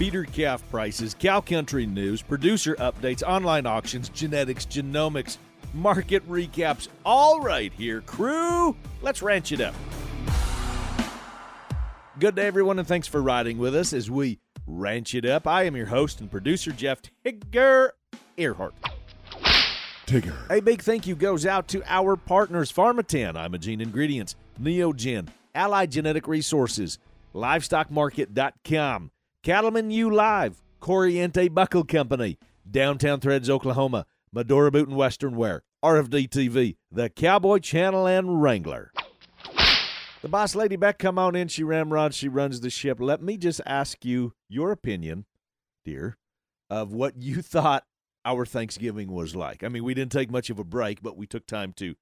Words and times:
feeder 0.00 0.24
calf 0.24 0.62
prices, 0.70 1.14
cow 1.18 1.42
country 1.42 1.84
news, 1.84 2.22
producer 2.22 2.74
updates, 2.76 3.22
online 3.22 3.66
auctions, 3.66 4.08
genetics, 4.08 4.64
genomics, 4.64 5.36
market 5.74 6.26
recaps, 6.26 6.88
all 7.04 7.42
right 7.42 7.70
here. 7.74 8.00
Crew, 8.00 8.74
let's 9.02 9.20
ranch 9.20 9.52
it 9.52 9.60
up. 9.60 9.74
Good 12.18 12.34
day, 12.34 12.46
everyone, 12.46 12.78
and 12.78 12.88
thanks 12.88 13.08
for 13.08 13.20
riding 13.20 13.58
with 13.58 13.76
us 13.76 13.92
as 13.92 14.10
we 14.10 14.38
ranch 14.66 15.14
it 15.14 15.26
up. 15.26 15.46
I 15.46 15.64
am 15.64 15.76
your 15.76 15.84
host 15.84 16.22
and 16.22 16.30
producer, 16.30 16.72
Jeff 16.72 17.02
Tigger 17.22 17.90
Earhart. 18.38 18.72
Tigger. 20.06 20.48
A 20.48 20.60
big 20.60 20.80
thank 20.80 21.06
you 21.06 21.14
goes 21.14 21.44
out 21.44 21.68
to 21.68 21.82
our 21.86 22.16
partners, 22.16 22.72
Pharmatan, 22.72 23.36
Imogene 23.36 23.82
Ingredients, 23.82 24.34
Neogen, 24.58 25.28
Allied 25.54 25.90
Genetic 25.90 26.26
Resources, 26.26 26.98
LivestockMarket.com, 27.34 29.10
Cattleman 29.42 29.90
U 29.90 30.10
Live, 30.10 30.60
Corriente 30.82 31.52
Buckle 31.52 31.84
Company, 31.84 32.38
Downtown 32.70 33.20
Threads, 33.20 33.48
Oklahoma, 33.48 34.04
Medora 34.30 34.70
Boot 34.70 34.88
and 34.88 34.98
Western 34.98 35.34
Wear, 35.34 35.62
RFD 35.82 36.28
TV, 36.28 36.76
The 36.92 37.08
Cowboy 37.08 37.60
Channel, 37.60 38.06
and 38.06 38.42
Wrangler. 38.42 38.92
The 40.20 40.28
boss 40.28 40.54
lady 40.54 40.76
Beck, 40.76 40.98
come 40.98 41.18
on 41.18 41.34
in. 41.34 41.48
She 41.48 41.64
ramrods, 41.64 42.16
she 42.16 42.28
runs 42.28 42.60
the 42.60 42.68
ship. 42.68 42.98
Let 43.00 43.22
me 43.22 43.38
just 43.38 43.62
ask 43.64 44.04
you 44.04 44.34
your 44.50 44.72
opinion, 44.72 45.24
dear, 45.86 46.18
of 46.68 46.92
what 46.92 47.16
you 47.16 47.40
thought 47.42 47.86
our 48.26 48.44
Thanksgiving 48.44 49.10
was 49.10 49.34
like. 49.34 49.64
I 49.64 49.68
mean, 49.68 49.84
we 49.84 49.94
didn't 49.94 50.12
take 50.12 50.30
much 50.30 50.50
of 50.50 50.58
a 50.58 50.64
break, 50.64 51.02
but 51.02 51.16
we 51.16 51.26
took 51.26 51.46
time 51.46 51.72
to 51.78 51.94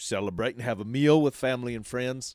celebrate 0.00 0.56
and 0.56 0.64
have 0.64 0.80
a 0.80 0.84
meal 0.84 1.22
with 1.22 1.36
family 1.36 1.76
and 1.76 1.86
friends. 1.86 2.34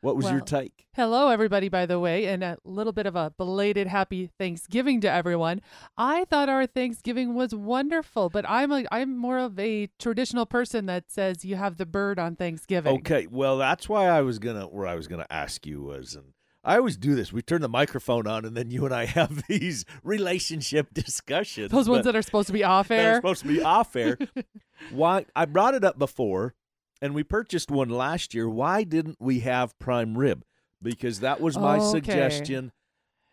What 0.00 0.16
was 0.16 0.30
your 0.30 0.40
take? 0.40 0.86
Hello, 0.94 1.28
everybody, 1.28 1.68
by 1.68 1.84
the 1.84 1.98
way, 1.98 2.26
and 2.26 2.44
a 2.44 2.56
little 2.64 2.92
bit 2.92 3.06
of 3.06 3.16
a 3.16 3.32
belated 3.36 3.88
happy 3.88 4.30
Thanksgiving 4.38 5.00
to 5.00 5.10
everyone. 5.10 5.60
I 5.96 6.24
thought 6.26 6.48
our 6.48 6.66
Thanksgiving 6.66 7.34
was 7.34 7.52
wonderful, 7.52 8.28
but 8.28 8.48
I'm 8.48 8.70
a, 8.70 8.84
I'm 8.92 9.16
more 9.16 9.38
of 9.38 9.58
a 9.58 9.88
traditional 9.98 10.46
person 10.46 10.86
that 10.86 11.10
says 11.10 11.44
you 11.44 11.56
have 11.56 11.78
the 11.78 11.86
bird 11.86 12.20
on 12.20 12.36
Thanksgiving. 12.36 12.98
Okay, 12.98 13.26
well, 13.28 13.58
that's 13.58 13.88
why 13.88 14.06
I 14.06 14.22
was 14.22 14.38
gonna 14.38 14.66
where 14.66 14.86
I 14.86 14.94
was 14.94 15.08
gonna 15.08 15.26
ask 15.30 15.66
you 15.66 15.82
was, 15.82 16.14
and 16.14 16.32
I 16.62 16.76
always 16.76 16.96
do 16.96 17.16
this. 17.16 17.32
We 17.32 17.42
turn 17.42 17.62
the 17.62 17.68
microphone 17.68 18.28
on, 18.28 18.44
and 18.44 18.56
then 18.56 18.70
you 18.70 18.84
and 18.84 18.94
I 18.94 19.04
have 19.06 19.42
these 19.48 19.84
relationship 20.04 20.94
discussions. 20.94 21.72
Those 21.72 21.88
ones 21.88 22.04
that 22.04 22.14
are 22.14 22.22
supposed 22.22 22.46
to 22.46 22.52
be 22.52 22.62
off 22.62 22.92
air. 22.92 23.16
supposed 23.16 23.42
to 23.42 23.48
be 23.48 23.62
off 23.62 23.96
air. 23.96 24.16
Why 24.90 25.26
I 25.34 25.44
brought 25.44 25.74
it 25.74 25.82
up 25.82 25.98
before, 25.98 26.54
and 27.00 27.14
we 27.14 27.22
purchased 27.22 27.70
one 27.70 27.88
last 27.88 28.34
year. 28.34 28.48
Why 28.48 28.82
didn't 28.84 29.16
we 29.20 29.40
have 29.40 29.78
prime 29.78 30.16
rib? 30.18 30.44
Because 30.82 31.20
that 31.20 31.40
was 31.40 31.56
my 31.58 31.76
Okay. 31.78 31.90
suggestion. 31.90 32.72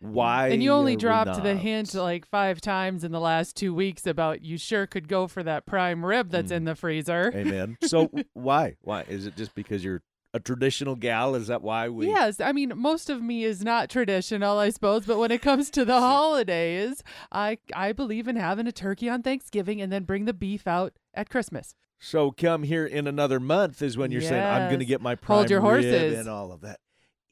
Why? 0.00 0.48
and 0.48 0.62
you 0.62 0.72
only 0.72 0.94
dropped 0.94 1.42
the 1.42 1.54
hint 1.56 1.94
like 1.94 2.26
five 2.26 2.60
times 2.60 3.02
in 3.02 3.12
the 3.12 3.20
last 3.20 3.56
two 3.56 3.72
weeks 3.74 4.06
about 4.06 4.42
you 4.42 4.58
sure 4.58 4.86
could 4.86 5.08
go 5.08 5.26
for 5.26 5.42
that 5.42 5.64
prime 5.64 6.04
rib 6.04 6.30
that's 6.30 6.52
Mm. 6.52 6.56
in 6.56 6.64
the 6.64 6.74
freezer. 6.74 7.32
Amen. 7.34 7.78
So 7.82 8.10
why? 8.34 8.76
Why 8.82 9.02
is 9.08 9.26
it 9.26 9.36
just 9.36 9.54
because 9.54 9.82
you're 9.82 10.02
a 10.34 10.38
traditional 10.38 10.96
gal? 10.96 11.34
Is 11.34 11.46
that 11.46 11.62
why 11.62 11.88
we? 11.88 12.08
Yes, 12.08 12.40
I 12.40 12.52
mean 12.52 12.72
most 12.76 13.08
of 13.08 13.22
me 13.22 13.42
is 13.44 13.64
not 13.64 13.88
traditional, 13.88 14.58
I 14.58 14.68
suppose, 14.68 15.06
but 15.06 15.18
when 15.18 15.30
it 15.30 15.40
comes 15.40 15.70
to 15.70 15.84
the 15.86 15.98
holidays, 16.00 17.02
I 17.32 17.56
I 17.74 17.92
believe 17.92 18.28
in 18.28 18.36
having 18.36 18.66
a 18.66 18.72
turkey 18.72 19.08
on 19.08 19.22
Thanksgiving 19.22 19.80
and 19.80 19.90
then 19.90 20.04
bring 20.04 20.26
the 20.26 20.34
beef 20.34 20.66
out 20.66 20.92
at 21.14 21.30
Christmas. 21.30 21.74
So 21.98 22.30
come 22.30 22.62
here 22.62 22.86
in 22.86 23.06
another 23.06 23.40
month 23.40 23.82
is 23.82 23.96
when 23.96 24.10
you're 24.10 24.20
saying 24.20 24.44
I'm 24.44 24.68
going 24.68 24.80
to 24.80 24.84
get 24.84 25.00
my 25.00 25.14
prime 25.14 25.38
Hold 25.38 25.50
your 25.50 25.60
rib 25.60 25.84
horses. 25.84 26.18
and 26.18 26.28
all 26.28 26.52
of 26.52 26.60
that. 26.60 26.80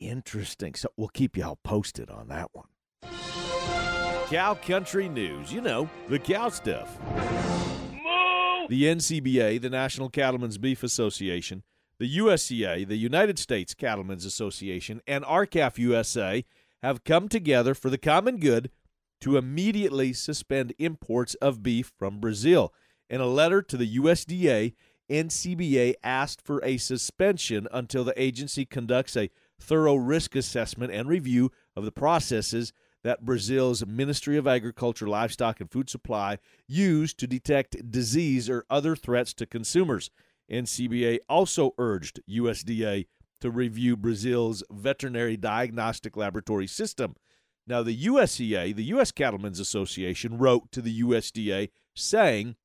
Interesting. 0.01 0.75
So 0.75 0.89
we'll 0.97 1.09
keep 1.09 1.37
y'all 1.37 1.59
posted 1.63 2.11
on 2.11 2.29
that 2.29 2.51
one. 2.53 2.67
Cow 4.29 4.55
Country 4.55 5.09
News. 5.09 5.53
You 5.53 5.61
know 5.61 5.89
the 6.09 6.19
cow 6.19 6.49
stuff. 6.49 6.99
The 8.69 8.85
NCBA, 8.85 9.61
the 9.61 9.69
National 9.71 10.09
Cattlemen's 10.09 10.57
Beef 10.57 10.83
Association, 10.83 11.63
the 11.99 12.17
USCA, 12.17 12.89
the 12.89 12.97
United 12.97 13.39
States 13.39 13.75
Cattlemen's 13.75 14.25
Association, 14.25 15.03
and 15.07 15.23
R-CALF 15.27 15.79
USA 15.79 16.45
have 16.83 17.05
come 17.05 17.29
together 17.29 17.75
for 17.75 17.91
the 17.91 17.99
common 17.99 18.39
good 18.39 18.71
to 19.21 19.37
immediately 19.37 20.13
suspend 20.15 20.73
imports 20.79 21.35
of 21.37 21.63
beef 21.63 21.93
from 21.99 22.21
Brazil. 22.21 22.73
In 23.09 23.21
a 23.21 23.27
letter 23.27 23.63
to 23.63 23.77
the 23.77 23.97
USDA, 23.97 24.75
NCBA 25.11 25.95
asked 26.03 26.41
for 26.41 26.65
a 26.65 26.79
suspension 26.79 27.69
until 27.73 28.05
the 28.05 28.21
agency 28.21 28.65
conducts 28.65 29.17
a 29.17 29.31
thorough 29.61 29.97
risk 29.97 30.35
assessment 30.35 30.93
and 30.93 31.09
review 31.09 31.51
of 31.77 31.85
the 31.85 31.93
processes 31.93 32.73
that 33.03 33.25
Brazil's 33.25 33.85
Ministry 33.85 34.39
of 34.39 34.47
Agriculture, 34.47 35.07
Livestock, 35.07 35.61
and 35.61 35.71
Food 35.71 35.91
Supply 35.91 36.39
use 36.67 37.13
to 37.15 37.27
detect 37.27 37.91
disease 37.91 38.49
or 38.49 38.65
other 38.71 38.97
threats 38.97 39.35
to 39.35 39.47
consumers. 39.47 40.11
NCBA 40.51 41.19
also 41.29 41.73
urged 41.77 42.21
USDA 42.29 43.07
to 43.41 43.51
review 43.51 43.97
Brazil's 43.97 44.65
veterinary 44.71 45.37
diagnostic 45.37 46.17
laboratory 46.17 46.67
system. 46.67 47.15
Now, 47.67 47.83
the 47.83 48.07
USCA, 48.07 48.75
the 48.75 48.85
U.S. 48.85 49.13
Cattlemen's 49.13 49.61
Association, 49.61 50.39
wrote 50.39 50.73
to 50.73 50.81
the 50.81 51.03
USDA 51.03 51.71
saying, 51.95 52.57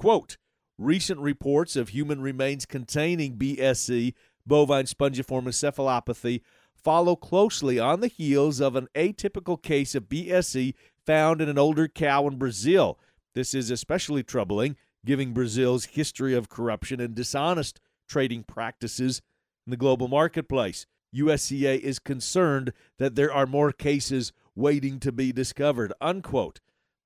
quote, 0.00 0.38
recent 0.78 1.20
reports 1.20 1.76
of 1.76 1.90
human 1.90 2.22
remains 2.22 2.64
containing 2.64 3.36
BSE, 3.36 4.14
bovine 4.46 4.86
spongiform 4.86 5.44
encephalopathy, 5.44 6.40
follow 6.72 7.14
closely 7.14 7.78
on 7.78 8.00
the 8.00 8.08
heels 8.08 8.60
of 8.60 8.76
an 8.76 8.88
atypical 8.94 9.62
case 9.62 9.94
of 9.94 10.08
BSE 10.08 10.72
found 11.04 11.42
in 11.42 11.50
an 11.50 11.58
older 11.58 11.86
cow 11.86 12.26
in 12.26 12.38
Brazil. 12.38 12.98
This 13.34 13.52
is 13.52 13.70
especially 13.70 14.22
troubling, 14.22 14.74
given 15.04 15.34
Brazil's 15.34 15.84
history 15.84 16.32
of 16.32 16.48
corruption 16.48 16.98
and 16.98 17.14
dishonest 17.14 17.78
trading 18.08 18.44
practices 18.44 19.20
in 19.66 19.70
the 19.70 19.76
global 19.76 20.08
marketplace. 20.08 20.86
USCA 21.14 21.78
is 21.78 21.98
concerned 21.98 22.72
that 22.96 23.16
there 23.16 23.30
are 23.30 23.46
more 23.46 23.70
cases 23.70 24.32
waiting 24.54 24.98
to 25.00 25.12
be 25.12 25.30
discovered. 25.30 25.92
Unquote. 26.00 26.60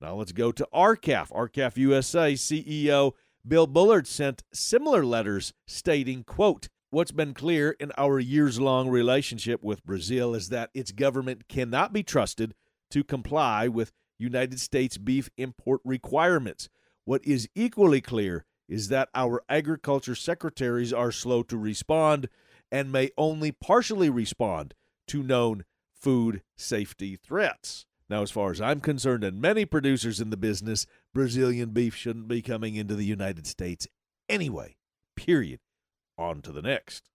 Now 0.04 0.16
let's 0.16 0.32
go 0.32 0.53
to 0.53 0.69
R-CALF. 0.70 1.32
R-CALF 1.34 1.78
USA 1.78 2.34
CEO 2.34 3.12
Bill 3.48 3.66
Bullard 3.66 4.06
sent 4.06 4.42
similar 4.53 5.03
letters 5.03 5.54
stating, 5.66 6.25
quote, 6.25 6.69
What's 6.91 7.10
been 7.10 7.32
clear 7.32 7.70
in 7.81 7.91
our 7.97 8.20
years 8.20 8.60
long 8.60 8.91
relationship 8.91 9.65
with 9.65 9.82
Brazil 9.82 10.34
is 10.34 10.50
that 10.50 10.69
its 10.75 10.92
government 10.92 11.48
cannot 11.48 11.94
be 11.94 12.03
trusted 12.03 12.54
to 12.91 13.03
comply 13.03 13.66
with 13.66 13.92
United 14.19 14.60
States 14.60 14.98
beef 14.98 15.31
import 15.38 15.81
requirements. 15.87 16.69
What 17.06 17.25
is 17.25 17.48
equally 17.54 18.03
clear 18.03 18.44
is 18.69 18.88
that 18.88 19.09
our 19.15 19.42
agriculture 19.48 20.15
secretaries 20.15 20.92
are 20.92 21.12
slow 21.12 21.42
to 21.44 21.56
respond 21.56 22.28
and 22.71 22.92
may 22.92 23.09
only 23.16 23.53
partially 23.53 24.10
respond 24.10 24.75
to 25.09 25.22
known 25.22 25.65
food 25.98 26.42
safety 26.59 27.16
threats. 27.16 27.86
Now, 28.14 28.22
as 28.22 28.30
far 28.30 28.52
as 28.52 28.60
I'm 28.60 28.78
concerned, 28.78 29.25
and 29.25 29.41
many 29.41 29.64
producers 29.64 30.20
in 30.20 30.30
the 30.30 30.36
business, 30.36 30.86
Brazilian 31.12 31.70
beef 31.70 31.97
shouldn't 31.97 32.28
be 32.28 32.42
coming 32.42 32.76
into 32.76 32.94
the 32.94 33.04
United 33.04 33.44
States 33.44 33.88
anyway. 34.28 34.76
Period. 35.16 35.58
On 36.16 36.41
to 36.42 36.53
the 36.53 36.62
next. 36.62 37.10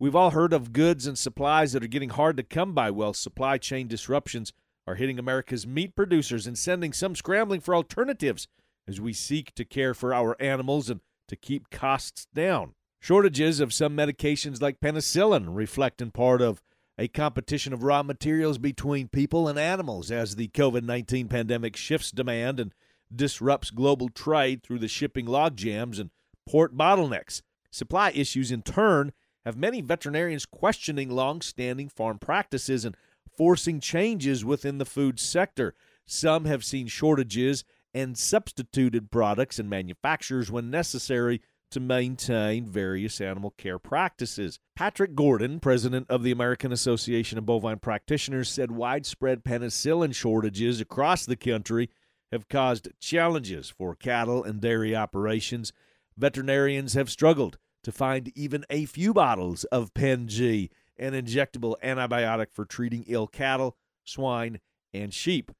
We've 0.00 0.16
all 0.16 0.30
heard 0.30 0.52
of 0.52 0.72
goods 0.72 1.06
and 1.06 1.16
supplies 1.16 1.72
that 1.72 1.84
are 1.84 1.86
getting 1.86 2.08
hard 2.08 2.36
to 2.36 2.42
come 2.42 2.74
by. 2.74 2.90
Well, 2.90 3.14
supply 3.14 3.58
chain 3.58 3.86
disruptions 3.86 4.52
are 4.88 4.96
hitting 4.96 5.20
America's 5.20 5.68
meat 5.68 5.94
producers 5.94 6.48
and 6.48 6.58
sending 6.58 6.92
some 6.92 7.14
scrambling 7.14 7.60
for 7.60 7.76
alternatives 7.76 8.48
as 8.88 9.00
we 9.00 9.12
seek 9.12 9.54
to 9.54 9.64
care 9.64 9.94
for 9.94 10.12
our 10.12 10.34
animals 10.42 10.90
and 10.90 10.98
to 11.28 11.36
keep 11.36 11.70
costs 11.70 12.26
down. 12.34 12.74
Shortages 12.98 13.60
of 13.60 13.72
some 13.72 13.96
medications 13.96 14.60
like 14.60 14.80
penicillin 14.80 15.50
reflect 15.50 16.02
in 16.02 16.10
part 16.10 16.42
of 16.42 16.60
a 17.00 17.08
competition 17.08 17.72
of 17.72 17.82
raw 17.82 18.02
materials 18.02 18.58
between 18.58 19.08
people 19.08 19.48
and 19.48 19.58
animals 19.58 20.10
as 20.10 20.36
the 20.36 20.48
COVID 20.48 20.82
19 20.82 21.28
pandemic 21.28 21.74
shifts 21.74 22.10
demand 22.10 22.60
and 22.60 22.74
disrupts 23.12 23.70
global 23.70 24.10
trade 24.10 24.62
through 24.62 24.78
the 24.78 24.86
shipping 24.86 25.24
logjams 25.24 25.98
and 25.98 26.10
port 26.46 26.76
bottlenecks. 26.76 27.40
Supply 27.70 28.10
issues, 28.10 28.52
in 28.52 28.60
turn, 28.60 29.14
have 29.46 29.56
many 29.56 29.80
veterinarians 29.80 30.44
questioning 30.44 31.08
long 31.08 31.40
standing 31.40 31.88
farm 31.88 32.18
practices 32.18 32.84
and 32.84 32.94
forcing 33.34 33.80
changes 33.80 34.44
within 34.44 34.76
the 34.76 34.84
food 34.84 35.18
sector. 35.18 35.74
Some 36.04 36.44
have 36.44 36.66
seen 36.66 36.86
shortages 36.86 37.64
and 37.94 38.18
substituted 38.18 39.10
products 39.10 39.58
and 39.58 39.70
manufacturers 39.70 40.50
when 40.50 40.70
necessary 40.70 41.40
to 41.70 41.80
maintain 41.80 42.66
various 42.66 43.20
animal 43.20 43.54
care 43.56 43.78
practices. 43.78 44.58
Patrick 44.76 45.14
Gordon, 45.14 45.60
president 45.60 46.06
of 46.10 46.22
the 46.22 46.30
American 46.30 46.72
Association 46.72 47.38
of 47.38 47.46
Bovine 47.46 47.78
Practitioners, 47.78 48.48
said 48.48 48.70
widespread 48.70 49.44
penicillin 49.44 50.14
shortages 50.14 50.80
across 50.80 51.24
the 51.24 51.36
country 51.36 51.90
have 52.32 52.48
caused 52.48 52.88
challenges 53.00 53.68
for 53.68 53.94
cattle 53.94 54.44
and 54.44 54.60
dairy 54.60 54.94
operations. 54.94 55.72
Veterinarians 56.16 56.94
have 56.94 57.10
struggled 57.10 57.58
to 57.82 57.92
find 57.92 58.32
even 58.36 58.64
a 58.70 58.84
few 58.84 59.12
bottles 59.12 59.64
of 59.64 59.94
Pen 59.94 60.28
G, 60.28 60.70
an 60.98 61.12
injectable 61.12 61.74
antibiotic 61.82 62.48
for 62.52 62.64
treating 62.64 63.04
ill 63.08 63.26
cattle, 63.26 63.76
swine, 64.04 64.60
and 64.92 65.14
sheep. 65.14 65.50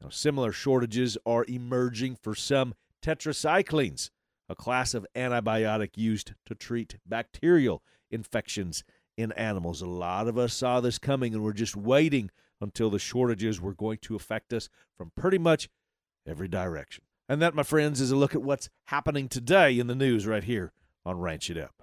Now, 0.00 0.08
similar 0.08 0.52
shortages 0.52 1.16
are 1.24 1.44
emerging 1.48 2.16
for 2.22 2.34
some 2.34 2.74
tetracyclines, 3.02 4.10
a 4.48 4.54
class 4.54 4.94
of 4.94 5.06
antibiotic 5.14 5.90
used 5.96 6.32
to 6.46 6.54
treat 6.54 6.96
bacterial 7.06 7.82
infections 8.10 8.84
in 9.16 9.32
animals. 9.32 9.82
A 9.82 9.86
lot 9.86 10.28
of 10.28 10.38
us 10.38 10.54
saw 10.54 10.80
this 10.80 10.98
coming 10.98 11.34
and 11.34 11.42
we're 11.42 11.52
just 11.52 11.76
waiting 11.76 12.30
until 12.60 12.90
the 12.90 12.98
shortages 12.98 13.60
were 13.60 13.74
going 13.74 13.98
to 14.02 14.16
affect 14.16 14.52
us 14.52 14.68
from 14.96 15.12
pretty 15.16 15.38
much 15.38 15.68
every 16.26 16.48
direction. 16.48 17.04
And 17.28 17.42
that, 17.42 17.54
my 17.54 17.62
friends, 17.62 18.00
is 18.00 18.10
a 18.10 18.16
look 18.16 18.34
at 18.34 18.42
what's 18.42 18.70
happening 18.86 19.28
today 19.28 19.78
in 19.78 19.86
the 19.86 19.94
news 19.94 20.26
right 20.26 20.44
here 20.44 20.72
on 21.04 21.18
Ranch 21.18 21.50
It 21.50 21.58
Up. 21.58 21.74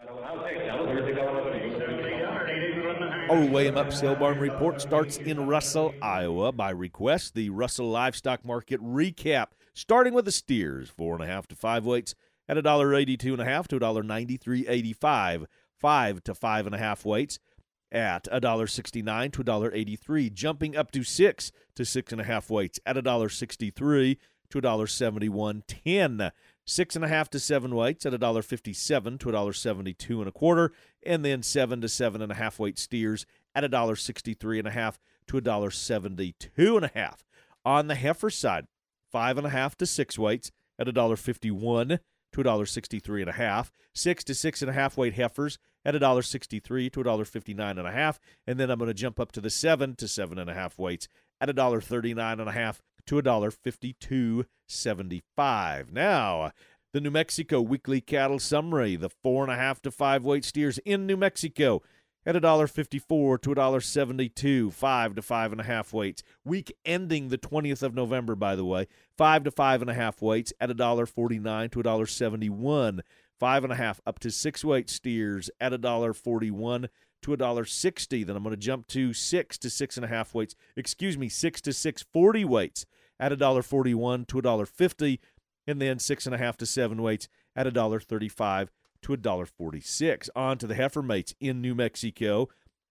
Our 3.29 3.59
'em 3.59 3.77
Up 3.77 3.91
Sale 3.91 4.15
Barn 4.15 4.39
report 4.39 4.81
starts 4.81 5.17
in 5.17 5.47
Russell, 5.47 5.93
Iowa. 6.01 6.51
By 6.51 6.69
request, 6.69 7.33
the 7.33 7.49
Russell 7.49 7.89
Livestock 7.89 8.45
Market 8.45 8.79
recap, 8.81 9.47
starting 9.73 10.13
with 10.13 10.25
the 10.25 10.31
steers, 10.31 10.89
four 10.89 11.15
and 11.15 11.23
a 11.23 11.27
half 11.27 11.47
to 11.47 11.55
five 11.55 11.85
weights 11.85 12.13
at 12.47 12.57
a 12.57 12.61
dollar 12.61 12.93
eighty-two 12.93 13.33
and 13.33 13.41
a 13.41 13.45
half 13.45 13.67
to 13.69 13.77
a 13.77 13.79
dollar 13.79 14.03
ninety-three 14.03 14.67
eighty-five. 14.67 15.45
Five 15.77 16.23
to 16.23 16.33
five 16.33 16.65
and 16.65 16.73
a 16.73 16.79
half 16.79 17.05
weights 17.05 17.37
at 17.91 18.27
a 18.31 18.39
dollar 18.39 18.65
sixty-nine 18.65 19.31
to 19.31 19.41
a 19.41 19.43
dollar 19.43 19.71
eighty-three, 19.73 20.29
jumping 20.29 20.75
up 20.75 20.89
to 20.91 21.03
six 21.03 21.51
to 21.75 21.85
six 21.85 22.11
and 22.11 22.21
a 22.21 22.23
half 22.23 22.49
weights 22.49 22.79
at 22.85 22.97
a 22.97 23.01
dollar 23.01 23.29
sixty-three 23.29 24.17
to 24.49 24.57
a 24.57 24.61
dollar 24.61 24.87
seventy-one 24.87 25.63
ten. 25.67 26.31
Six 26.65 26.95
and 26.95 27.05
a 27.05 27.07
half 27.07 27.29
to 27.29 27.39
seven 27.39 27.75
weights 27.75 28.05
at 28.05 28.13
a 28.13 28.17
dollar 28.17 28.41
fifty-seven 28.41 29.19
to 29.19 29.29
a 29.29 29.31
dollar 29.33 29.53
seventy-two 29.53 30.19
and 30.19 30.29
a 30.29 30.31
quarter, 30.31 30.71
and 31.05 31.23
then 31.23 31.43
seven 31.43 31.81
to 31.81 31.89
seven 31.89 32.21
and 32.21 32.31
a 32.31 32.35
half 32.35 32.57
weight 32.57 32.79
steers 32.79 33.25
at 33.53 33.63
a 33.63 33.69
dollar 33.69 33.95
sixty-three 33.95 34.57
and 34.57 34.67
a 34.67 34.71
half 34.71 34.97
to 35.27 35.37
a 35.37 35.41
dollar 35.41 35.69
seventy-two 35.69 36.75
and 36.77 36.85
a 36.85 36.91
half. 36.95 37.23
On 37.63 37.87
the 37.87 37.95
heifer 37.95 38.29
side, 38.29 38.65
five 39.11 39.37
and 39.37 39.45
a 39.45 39.51
half 39.51 39.77
to 39.77 39.85
six 39.85 40.17
weights 40.17 40.51
at 40.79 40.87
a 40.87 40.91
dollar 40.91 41.17
fifty-one 41.17 41.99
to 42.35 42.41
a 42.41 42.43
dollar 42.43 42.65
sixty-three 42.65 43.21
and 43.21 43.29
a 43.29 43.33
half. 43.33 43.71
Six 43.93 44.23
to 44.25 44.35
six 44.35 44.61
and 44.61 44.69
a 44.69 44.73
half 44.73 44.97
weight 44.97 45.13
heifers 45.13 45.57
at 45.85 45.95
a 45.95 45.99
dollar 45.99 46.21
sixty-three 46.21 46.89
to 46.89 46.99
a 46.99 47.03
dollar 47.05 47.23
fifty-nine 47.23 47.77
and 47.77 47.87
a 47.87 47.91
half, 47.93 48.19
and 48.45 48.59
then 48.59 48.69
I'm 48.69 48.77
going 48.77 48.89
to 48.89 48.93
jump 48.93 49.19
up 49.21 49.31
to 49.31 49.41
the 49.41 49.49
seven 49.49 49.95
to 49.95 50.07
seven 50.07 50.37
and 50.37 50.49
a 50.49 50.53
half 50.53 50.77
weights 50.77 51.07
at 51.39 51.49
a 51.49 51.53
dollar 51.53 51.79
thirty-nine 51.79 52.41
and 52.41 52.49
a 52.49 52.51
half 52.51 52.81
to 53.07 53.17
a 53.17 53.21
dollar 53.21 53.51
fifty-two 53.51 54.45
seventy-five. 54.67 55.93
Now, 55.93 56.51
the 56.91 56.99
New 56.99 57.11
Mexico 57.11 57.61
Weekly 57.61 58.01
Cattle 58.01 58.39
Summary: 58.39 58.97
the 58.97 59.09
four 59.09 59.43
and 59.43 59.51
a 59.51 59.55
half 59.55 59.81
to 59.83 59.91
five 59.91 60.25
weight 60.25 60.43
steers 60.43 60.77
in 60.79 61.05
New 61.05 61.17
Mexico 61.17 61.81
at 62.25 62.35
a 62.35 62.39
dollar 62.39 62.67
fifty-four 62.67 63.37
to 63.39 63.51
a 63.51 63.55
dollar 63.55 63.81
seventy-two. 63.81 64.71
Five 64.71 65.15
to 65.15 65.21
five 65.21 65.51
and 65.51 65.61
a 65.61 65.65
half 65.65 65.93
weights. 65.93 66.23
Week 66.43 66.75
ending 66.85 67.29
the 67.29 67.37
twentieth 67.37 67.83
of 67.83 67.93
November, 67.93 68.35
by 68.35 68.55
the 68.55 68.65
way. 68.65 68.87
Five 69.17 69.43
to 69.43 69.51
five 69.51 69.81
and 69.81 69.89
a 69.89 69.93
half 69.93 70.21
weights 70.21 70.51
at 70.59 70.71
a 70.71 70.73
dollar 70.73 71.05
forty-nine 71.05 71.69
to 71.71 71.79
a 71.79 71.83
dollar 71.83 72.05
seventy-one. 72.05 73.01
Five 73.39 73.63
and 73.63 73.73
a 73.73 73.75
half 73.75 73.99
up 74.05 74.19
to 74.19 74.31
six 74.31 74.63
weight 74.63 74.89
steers 74.89 75.49
at 75.59 75.73
a 75.73 75.77
dollar 75.77 76.13
forty-one 76.13 76.87
to 77.21 77.33
a 77.33 77.37
dollar 77.37 77.65
sixty. 77.65 78.23
Then 78.23 78.35
I'm 78.35 78.43
going 78.43 78.55
to 78.55 78.61
jump 78.61 78.87
to 78.87 79.13
six 79.13 79.57
to 79.59 79.69
six 79.69 79.97
and 79.97 80.05
a 80.05 80.09
half 80.09 80.33
weights. 80.33 80.55
Excuse 80.75 81.17
me, 81.17 81.29
six 81.29 81.59
to 81.61 81.73
six 81.73 82.01
forty 82.01 82.45
weights 82.45 82.85
at 83.19 83.31
a 83.31 83.37
dollar 83.37 83.61
forty-one 83.61 84.25
to 84.25 84.39
a 84.39 84.41
dollar 84.41 84.65
fifty, 84.65 85.19
and 85.67 85.81
then 85.81 85.99
six 85.99 86.25
and 86.25 86.33
a 86.33 86.37
half 86.37 86.57
to 86.57 86.65
seven 86.65 87.01
weights 87.01 87.27
at 87.55 87.67
a 87.67 87.71
dollar 87.71 87.99
thirty-five 87.99 88.71
to 89.01 89.13
a 89.13 89.17
dollar 89.17 89.45
forty-six. 89.45 90.29
On 90.35 90.57
to 90.57 90.67
the 90.67 90.75
heifer 90.75 91.01
mates 91.01 91.35
in 91.39 91.61
New 91.61 91.75
Mexico, 91.75 92.49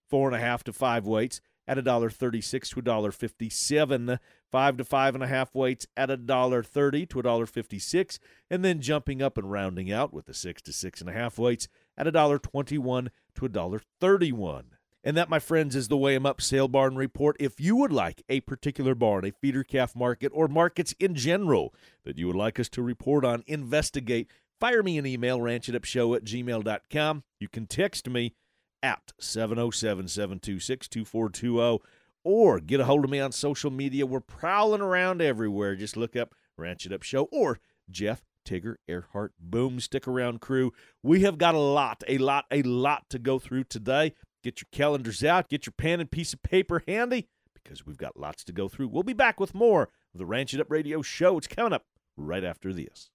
four 0.09 0.29
and 0.29 0.37
a 0.37 0.41
half 0.41 0.65
to 0.65 0.73
five 0.73 1.07
weights 1.07 1.41
at 1.67 1.79
a 1.79 1.83
dollar 1.83 2.11
thirty-six 2.11 2.71
to 2.71 2.81
a 2.81 2.83
dollar 2.83 3.11
fifty-seven. 3.11 4.19
Five 4.53 4.77
to 4.77 4.85
five 4.85 5.17
and 5.17 5.25
a 5.25 5.27
half 5.27 5.53
weights 5.55 5.87
at 5.97 6.11
a 6.11 6.17
dollar 6.17 6.63
thirty 6.63 7.07
to 7.07 7.19
a 7.19 7.23
dollar 7.25 7.47
fifty-six, 7.47 8.21
and 8.49 8.65
then 8.65 8.81
jumping 8.81 9.21
up 9.21 9.37
and 9.37 9.51
rounding 9.51 9.91
out 9.91 10.13
with 10.13 10.27
the 10.27 10.35
six 10.35 10.63
to 10.63 10.73
six 10.73 11.01
and 11.01 11.11
a 11.11 11.13
half 11.13 11.39
weights 11.39 11.67
at 11.97 12.07
a 12.07 12.13
dollar 12.13 12.39
twenty-one 12.39 13.11
to 13.35 13.47
a 13.47 13.49
dollar 13.49 13.81
thirty-one. 14.01 14.67
And 15.07 15.19
that, 15.19 15.29
my 15.29 15.39
friends, 15.39 15.77
is 15.77 15.89
the 15.89 15.99
Weigh 15.99 16.17
Up 16.17 16.41
Sale 16.41 16.69
Barn 16.69 16.97
Report. 16.97 17.37
If 17.39 17.61
you 17.61 17.77
would 17.77 17.93
like 17.93 18.23
a 18.29 18.41
particular 18.41 18.95
barn, 18.95 19.27
a 19.27 19.33
feeder 19.33 19.63
calf 19.63 19.95
market, 19.95 20.33
or 20.35 20.49
markets 20.49 20.95
in 20.99 21.15
general 21.15 21.75
that 22.05 22.17
you 22.17 22.27
would 22.27 22.37
like 22.37 22.59
us 22.59 22.71
to 22.71 22.81
report 22.81 23.23
on, 23.23 23.45
investigate, 23.47 24.31
fire 24.65 24.83
me 24.83 24.97
an 24.97 25.05
email, 25.05 25.41
ranchitupshow 25.41 26.17
at 26.17 26.25
gmail.com. 26.25 27.23
You 27.39 27.49
can 27.49 27.67
text 27.67 28.09
me 28.09 28.35
at 28.83 29.13
707 29.21 30.09
726 30.09 30.89
2420 30.89 31.83
or 32.25 32.61
get 32.61 32.81
a 32.81 32.87
hold 32.87 33.05
of 33.05 33.11
me 33.11 33.21
on 33.21 33.31
social 33.31 33.71
media. 33.71 34.07
We're 34.07 34.21
prowling 34.21 34.81
around 34.81 35.21
everywhere. 35.21 35.77
Just 35.77 35.99
look 35.99 36.17
up 36.17 36.35
Ranch 36.57 36.87
It 36.87 36.95
Up 36.95 37.03
Show 37.03 37.25
or 37.25 37.61
Jeff 37.91 38.25
Tigger 38.49 38.77
Earhart 38.89 39.35
Boom 39.39 39.81
Stick 39.81 40.09
Around 40.09 40.41
Crew. 40.41 40.73
We 41.03 41.21
have 41.25 41.37
got 41.37 41.55
a 41.55 41.59
lot, 41.59 42.03
a 42.09 42.17
lot, 42.17 42.47
a 42.51 42.63
lot 42.63 43.11
to 43.11 43.19
go 43.19 43.39
through 43.39 43.65
today. 43.65 44.15
Get 44.43 44.63
your 44.63 44.69
calendars 44.73 45.23
out, 45.23 45.51
get 45.51 45.67
your 45.67 45.75
pen 45.77 46.01
and 46.01 46.11
piece 46.11 46.33
of 46.33 46.43
paper 46.43 46.83
handy 46.89 47.29
because 47.53 47.85
we've 47.85 47.99
got 47.99 48.19
lots 48.19 48.43
to 48.45 48.53
go 48.55 48.69
through. 48.69 48.89
We'll 48.89 49.03
be 49.03 49.13
back 49.13 49.39
with 49.39 49.55
more 49.55 49.91
of 50.15 50.19
the 50.19 50.25
Ranch 50.25 50.55
It 50.55 50.61
Up 50.61 50.71
Radio 50.71 51.03
Show. 51.03 51.37
It's 51.37 51.47
coming 51.47 51.75
up 51.75 51.85
right 52.17 52.45
after 52.45 52.73
this. 52.73 53.11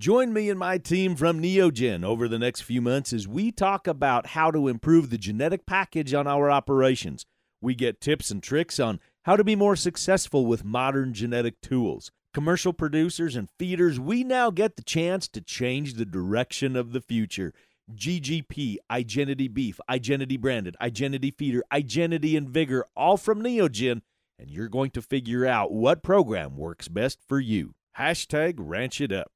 Join 0.00 0.32
me 0.32 0.48
and 0.48 0.58
my 0.58 0.78
team 0.78 1.14
from 1.14 1.42
Neogen 1.42 2.06
over 2.06 2.26
the 2.26 2.38
next 2.38 2.62
few 2.62 2.80
months 2.80 3.12
as 3.12 3.28
we 3.28 3.52
talk 3.52 3.86
about 3.86 4.28
how 4.28 4.50
to 4.50 4.66
improve 4.66 5.10
the 5.10 5.18
genetic 5.18 5.66
package 5.66 6.14
on 6.14 6.26
our 6.26 6.50
operations. 6.50 7.26
We 7.60 7.74
get 7.74 8.00
tips 8.00 8.30
and 8.30 8.42
tricks 8.42 8.80
on 8.80 8.98
how 9.24 9.36
to 9.36 9.44
be 9.44 9.54
more 9.54 9.76
successful 9.76 10.46
with 10.46 10.64
modern 10.64 11.12
genetic 11.12 11.60
tools. 11.60 12.10
Commercial 12.32 12.72
producers 12.72 13.36
and 13.36 13.50
feeders, 13.58 14.00
we 14.00 14.24
now 14.24 14.50
get 14.50 14.76
the 14.76 14.82
chance 14.82 15.28
to 15.28 15.42
change 15.42 15.92
the 15.92 16.06
direction 16.06 16.76
of 16.76 16.92
the 16.92 17.02
future. 17.02 17.52
GGP, 17.94 18.76
Igenity 18.90 19.52
Beef, 19.52 19.78
Igenity 19.86 20.40
Branded, 20.40 20.76
Igenity 20.80 21.36
Feeder, 21.36 21.62
Igenity 21.70 22.38
and 22.38 22.48
Vigor, 22.48 22.86
all 22.96 23.18
from 23.18 23.42
Neogen, 23.42 24.00
and 24.38 24.48
you're 24.48 24.70
going 24.70 24.92
to 24.92 25.02
figure 25.02 25.44
out 25.44 25.72
what 25.72 26.02
program 26.02 26.56
works 26.56 26.88
best 26.88 27.18
for 27.28 27.38
you. 27.38 27.74
Hashtag 27.98 28.54
Ranch 28.56 29.02
It 29.02 29.12
Up. 29.12 29.30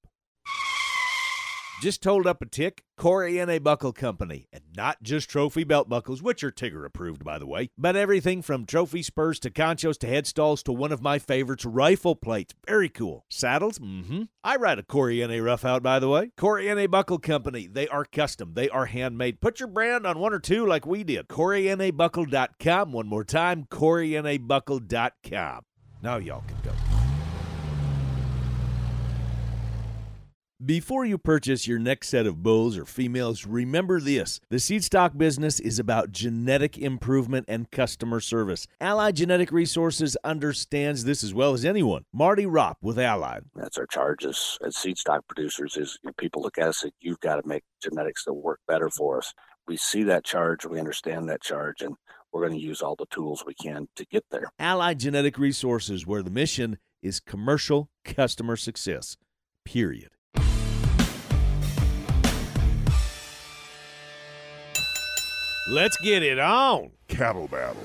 Just 1.83 2.03
told 2.03 2.27
up 2.27 2.41
a 2.41 2.47
tick, 2.47 2.85
Corriente 2.99 3.63
Buckle 3.63 3.93
Company, 3.93 4.49
and 4.53 4.63
not 4.75 5.03
just 5.03 5.29
trophy 5.29 5.65
belt 5.65 5.89
buckles, 5.89 6.23
which 6.23 6.43
are 6.43 6.51
Tigger 6.51 6.87
approved, 6.87 7.23
by 7.25 7.39
the 7.39 7.47
way, 7.47 7.69
but 7.77 7.95
everything 7.95 8.41
from 8.43 8.65
trophy 8.65 9.03
spurs 9.03 9.39
to 9.41 9.51
conchos 9.51 9.99
to 9.99 10.07
headstalls 10.07 10.63
to 10.63 10.73
one 10.73 10.93
of 10.93 11.03
my 11.03 11.19
favorites, 11.19 11.65
rifle 11.67 12.17
plates. 12.17 12.55
Very 12.67 12.89
cool. 12.89 13.27
Saddles? 13.29 13.79
Mm-hmm. 13.81 14.23
I 14.43 14.57
ride 14.57 14.79
a 14.79 14.83
Corriente 14.83 15.45
rough 15.45 15.65
out, 15.65 15.83
by 15.83 15.99
the 15.99 16.09
way. 16.09 16.31
Corriente 16.39 16.91
Buckle 16.91 17.19
Company. 17.19 17.67
They 17.67 17.89
are 17.89 18.05
custom. 18.05 18.55
They 18.55 18.71
are 18.71 18.87
handmade. 18.87 19.41
Put 19.41 19.61
your 19.61 19.69
brand 19.69 20.07
on 20.07 20.19
one 20.19 20.33
or 20.33 20.41
two 20.41 20.67
like 20.67 20.87
we 20.87 21.05
did. 21.05 21.29
CorrienteBuckle.com. 21.29 22.93
One 22.93 23.09
more 23.09 23.25
time, 23.25 23.67
CorrienteBuckle.com. 23.71 25.61
Now 26.03 26.17
y'all 26.17 26.45
can 26.47 26.57
go. 26.63 26.84
Before 30.65 31.05
you 31.05 31.19
purchase 31.19 31.67
your 31.67 31.81
next 31.81 32.11
set 32.11 32.27
of 32.27 32.45
bulls 32.45 32.79
or 32.79 32.85
females, 32.85 33.45
remember 33.45 34.01
this. 34.01 34.41
The 34.51 34.61
seed 34.61 34.85
stock 34.85 35.19
business 35.19 35.59
is 35.59 35.81
about 35.81 36.13
genetic 36.13 36.79
improvement 36.79 37.47
and 37.49 37.69
customer 37.73 38.21
service. 38.21 38.69
Allied 38.81 39.17
Genetic 39.17 39.51
Resources 39.51 40.17
understands 40.23 41.05
this 41.05 41.25
as 41.25 41.35
well 41.35 41.55
as 41.55 41.65
anyone. 41.65 42.05
Marty 42.13 42.47
Ropp 42.47 42.77
with 42.81 43.01
Allied. 43.01 43.43
That's 43.57 43.77
our 43.79 43.87
charge 43.87 44.25
as, 44.25 44.57
as 44.65 44.77
seed 44.77 44.97
stock 44.97 45.27
producers 45.27 45.77
is 45.77 45.99
you 46.05 46.11
know, 46.11 46.15
people 46.19 46.41
look 46.41 46.57
at 46.57 46.69
us 46.69 46.85
and 46.85 46.93
you've 47.01 47.21
got 47.21 47.43
to 47.43 47.49
make 47.49 47.65
genetics 47.83 48.25
that 48.25 48.35
work 48.35 48.61
better 48.69 48.89
for 48.89 49.19
us. 49.19 49.35
We 49.67 49.77
see 49.77 50.05
that 50.05 50.25
charge, 50.25 50.65
we 50.65 50.79
understand 50.79 51.29
that 51.31 51.43
charge, 51.43 51.83
and 51.83 51.97
we're 52.33 52.47
going 52.47 52.59
to 52.59 52.65
use 52.65 52.81
all 52.81 52.95
the 52.95 53.07
tools 53.11 53.43
we 53.45 53.55
can 53.55 53.89
to 53.97 54.07
get 54.07 54.25
there. 54.31 54.47
Allied 54.61 55.01
Genetic 55.01 55.37
Resources, 55.37 56.07
where 56.07 56.23
the 56.23 56.31
mission 56.31 56.79
is 57.03 57.19
commercial 57.19 57.91
customer 58.05 58.55
success. 58.55 59.17
Period. 59.65 60.14
Let's 65.67 65.97
get 65.97 66.23
it 66.23 66.39
on. 66.39 66.91
Cattle 67.09 67.49
battle. 67.49 67.81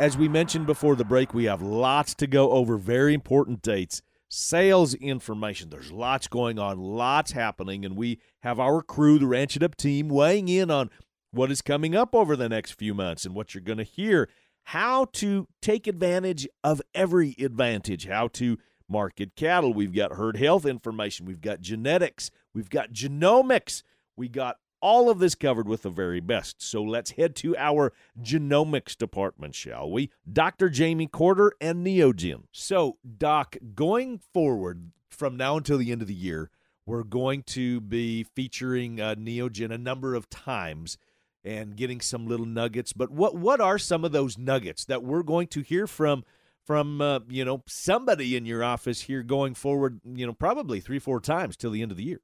As 0.00 0.18
we 0.18 0.28
mentioned 0.28 0.66
before 0.66 0.96
the 0.96 1.04
break, 1.04 1.32
we 1.32 1.44
have 1.44 1.62
lots 1.62 2.12
to 2.16 2.26
go 2.26 2.50
over, 2.50 2.76
very 2.76 3.14
important 3.14 3.62
dates, 3.62 4.02
sales 4.28 4.94
information. 4.94 5.70
There's 5.70 5.92
lots 5.92 6.26
going 6.26 6.58
on, 6.58 6.78
lots 6.78 7.32
happening, 7.32 7.84
and 7.84 7.96
we 7.96 8.18
have 8.40 8.58
our 8.58 8.82
crew, 8.82 9.20
the 9.20 9.28
Ranch 9.28 9.54
It 9.54 9.62
Up 9.62 9.76
team, 9.76 10.08
weighing 10.08 10.48
in 10.48 10.72
on 10.72 10.90
what 11.30 11.52
is 11.52 11.62
coming 11.62 11.94
up 11.94 12.16
over 12.16 12.34
the 12.34 12.48
next 12.48 12.72
few 12.72 12.92
months 12.92 13.24
and 13.24 13.34
what 13.34 13.54
you're 13.54 13.62
going 13.62 13.78
to 13.78 13.84
hear, 13.84 14.28
how 14.64 15.04
to 15.12 15.46
take 15.62 15.86
advantage 15.86 16.48
of 16.64 16.82
every 16.96 17.36
advantage, 17.38 18.08
how 18.08 18.26
to 18.28 18.58
market 18.88 19.36
cattle. 19.36 19.72
We've 19.72 19.94
got 19.94 20.14
herd 20.14 20.36
health 20.36 20.66
information, 20.66 21.26
we've 21.26 21.40
got 21.40 21.60
genetics, 21.60 22.32
we've 22.52 22.70
got 22.70 22.90
genomics, 22.90 23.84
we 24.16 24.28
got 24.28 24.56
all 24.80 25.10
of 25.10 25.18
this 25.18 25.34
covered 25.34 25.68
with 25.68 25.82
the 25.82 25.90
very 25.90 26.20
best. 26.20 26.62
So 26.62 26.82
let's 26.82 27.12
head 27.12 27.34
to 27.36 27.56
our 27.56 27.92
genomics 28.20 28.96
department, 28.96 29.54
shall 29.54 29.90
we? 29.90 30.10
Dr. 30.30 30.68
Jamie 30.68 31.06
Courter 31.06 31.52
and 31.60 31.86
Neogen. 31.86 32.44
So, 32.52 32.98
Doc, 33.18 33.56
going 33.74 34.18
forward 34.32 34.92
from 35.10 35.36
now 35.36 35.56
until 35.56 35.78
the 35.78 35.92
end 35.92 36.02
of 36.02 36.08
the 36.08 36.14
year, 36.14 36.50
we're 36.84 37.02
going 37.02 37.42
to 37.44 37.80
be 37.80 38.22
featuring 38.22 39.00
uh, 39.00 39.16
Neogen 39.16 39.72
a 39.72 39.78
number 39.78 40.14
of 40.14 40.30
times 40.30 40.98
and 41.44 41.76
getting 41.76 42.00
some 42.00 42.26
little 42.26 42.46
nuggets. 42.46 42.92
But 42.92 43.10
what 43.10 43.36
what 43.36 43.60
are 43.60 43.78
some 43.78 44.04
of 44.04 44.12
those 44.12 44.38
nuggets 44.38 44.84
that 44.86 45.02
we're 45.02 45.22
going 45.22 45.48
to 45.48 45.62
hear 45.62 45.86
from 45.86 46.24
from 46.64 47.00
uh, 47.00 47.20
you 47.28 47.44
know 47.44 47.62
somebody 47.66 48.36
in 48.36 48.46
your 48.46 48.62
office 48.62 49.02
here 49.02 49.22
going 49.22 49.54
forward? 49.54 50.00
You 50.04 50.26
know, 50.26 50.32
probably 50.32 50.80
three 50.80 50.98
four 50.98 51.20
times 51.20 51.56
till 51.56 51.70
the 51.70 51.82
end 51.82 51.90
of 51.90 51.96
the 51.96 52.04
year. 52.04 52.20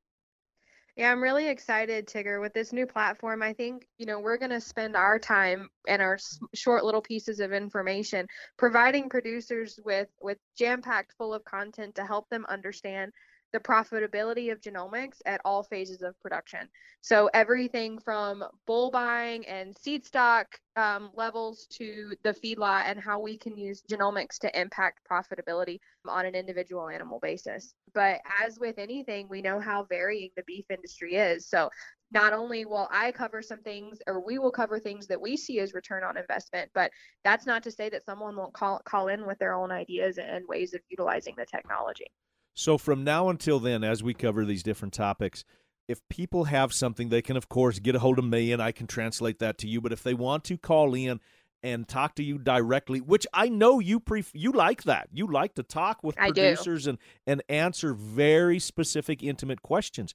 Yeah, 0.96 1.10
I'm 1.10 1.22
really 1.22 1.48
excited, 1.48 2.06
Tigger, 2.06 2.38
with 2.38 2.52
this 2.52 2.70
new 2.70 2.86
platform. 2.86 3.42
I 3.42 3.54
think, 3.54 3.88
you 3.96 4.04
know, 4.04 4.20
we're 4.20 4.36
going 4.36 4.50
to 4.50 4.60
spend 4.60 4.94
our 4.94 5.18
time 5.18 5.70
and 5.88 6.02
our 6.02 6.18
short 6.54 6.84
little 6.84 7.00
pieces 7.00 7.40
of 7.40 7.50
information 7.50 8.26
providing 8.58 9.08
producers 9.08 9.80
with 9.86 10.08
with 10.20 10.36
jam-packed 10.58 11.14
full 11.16 11.32
of 11.32 11.44
content 11.44 11.94
to 11.94 12.04
help 12.04 12.28
them 12.28 12.44
understand 12.46 13.10
the 13.52 13.60
profitability 13.60 14.50
of 14.50 14.60
genomics 14.60 15.18
at 15.26 15.40
all 15.44 15.62
phases 15.62 16.02
of 16.02 16.18
production. 16.20 16.68
So 17.02 17.28
everything 17.34 17.98
from 17.98 18.44
bull 18.66 18.90
buying 18.90 19.46
and 19.46 19.76
seed 19.76 20.04
stock 20.06 20.46
um, 20.76 21.10
levels 21.14 21.66
to 21.72 22.14
the 22.22 22.32
feedlot 22.32 22.84
and 22.86 22.98
how 22.98 23.20
we 23.20 23.36
can 23.36 23.56
use 23.56 23.82
genomics 23.90 24.38
to 24.40 24.60
impact 24.60 25.00
profitability 25.10 25.78
on 26.08 26.24
an 26.24 26.34
individual 26.34 26.88
animal 26.88 27.18
basis. 27.20 27.74
But 27.92 28.20
as 28.42 28.58
with 28.58 28.78
anything, 28.78 29.26
we 29.28 29.42
know 29.42 29.60
how 29.60 29.84
varying 29.84 30.30
the 30.36 30.44
beef 30.46 30.64
industry 30.70 31.16
is. 31.16 31.46
So 31.46 31.68
not 32.12 32.32
only 32.32 32.64
will 32.64 32.88
I 32.90 33.10
cover 33.12 33.42
some 33.42 33.62
things 33.62 33.98
or 34.06 34.24
we 34.24 34.38
will 34.38 34.50
cover 34.50 34.78
things 34.78 35.06
that 35.08 35.20
we 35.20 35.36
see 35.36 35.60
as 35.60 35.74
return 35.74 36.04
on 36.04 36.16
investment, 36.16 36.70
but 36.74 36.90
that's 37.24 37.46
not 37.46 37.62
to 37.64 37.70
say 37.70 37.88
that 37.90 38.04
someone 38.04 38.36
won't 38.36 38.52
call 38.52 38.80
call 38.84 39.08
in 39.08 39.26
with 39.26 39.38
their 39.38 39.54
own 39.54 39.70
ideas 39.70 40.18
and 40.18 40.46
ways 40.46 40.74
of 40.74 40.80
utilizing 40.90 41.34
the 41.36 41.46
technology. 41.46 42.06
So 42.54 42.78
from 42.78 43.04
now 43.04 43.28
until 43.28 43.58
then, 43.58 43.82
as 43.82 44.02
we 44.02 44.14
cover 44.14 44.44
these 44.44 44.62
different 44.62 44.94
topics, 44.94 45.44
if 45.88 46.00
people 46.08 46.44
have 46.44 46.72
something, 46.72 47.08
they 47.08 47.22
can 47.22 47.36
of 47.36 47.48
course 47.48 47.78
get 47.78 47.94
a 47.94 47.98
hold 47.98 48.18
of 48.18 48.24
me 48.24 48.52
and 48.52 48.62
I 48.62 48.72
can 48.72 48.86
translate 48.86 49.38
that 49.40 49.58
to 49.58 49.68
you. 49.68 49.80
But 49.80 49.92
if 49.92 50.02
they 50.02 50.14
want 50.14 50.44
to 50.44 50.56
call 50.56 50.94
in 50.94 51.20
and 51.62 51.86
talk 51.86 52.14
to 52.16 52.22
you 52.22 52.38
directly, 52.38 53.00
which 53.00 53.26
I 53.32 53.48
know 53.48 53.78
you 53.78 54.00
pre 54.00 54.24
you 54.32 54.52
like 54.52 54.82
that. 54.84 55.08
You 55.12 55.26
like 55.26 55.54
to 55.54 55.62
talk 55.62 56.02
with 56.02 56.16
producers 56.16 56.86
and 56.86 56.98
and 57.26 57.42
answer 57.48 57.94
very 57.94 58.58
specific, 58.58 59.22
intimate 59.22 59.62
questions. 59.62 60.14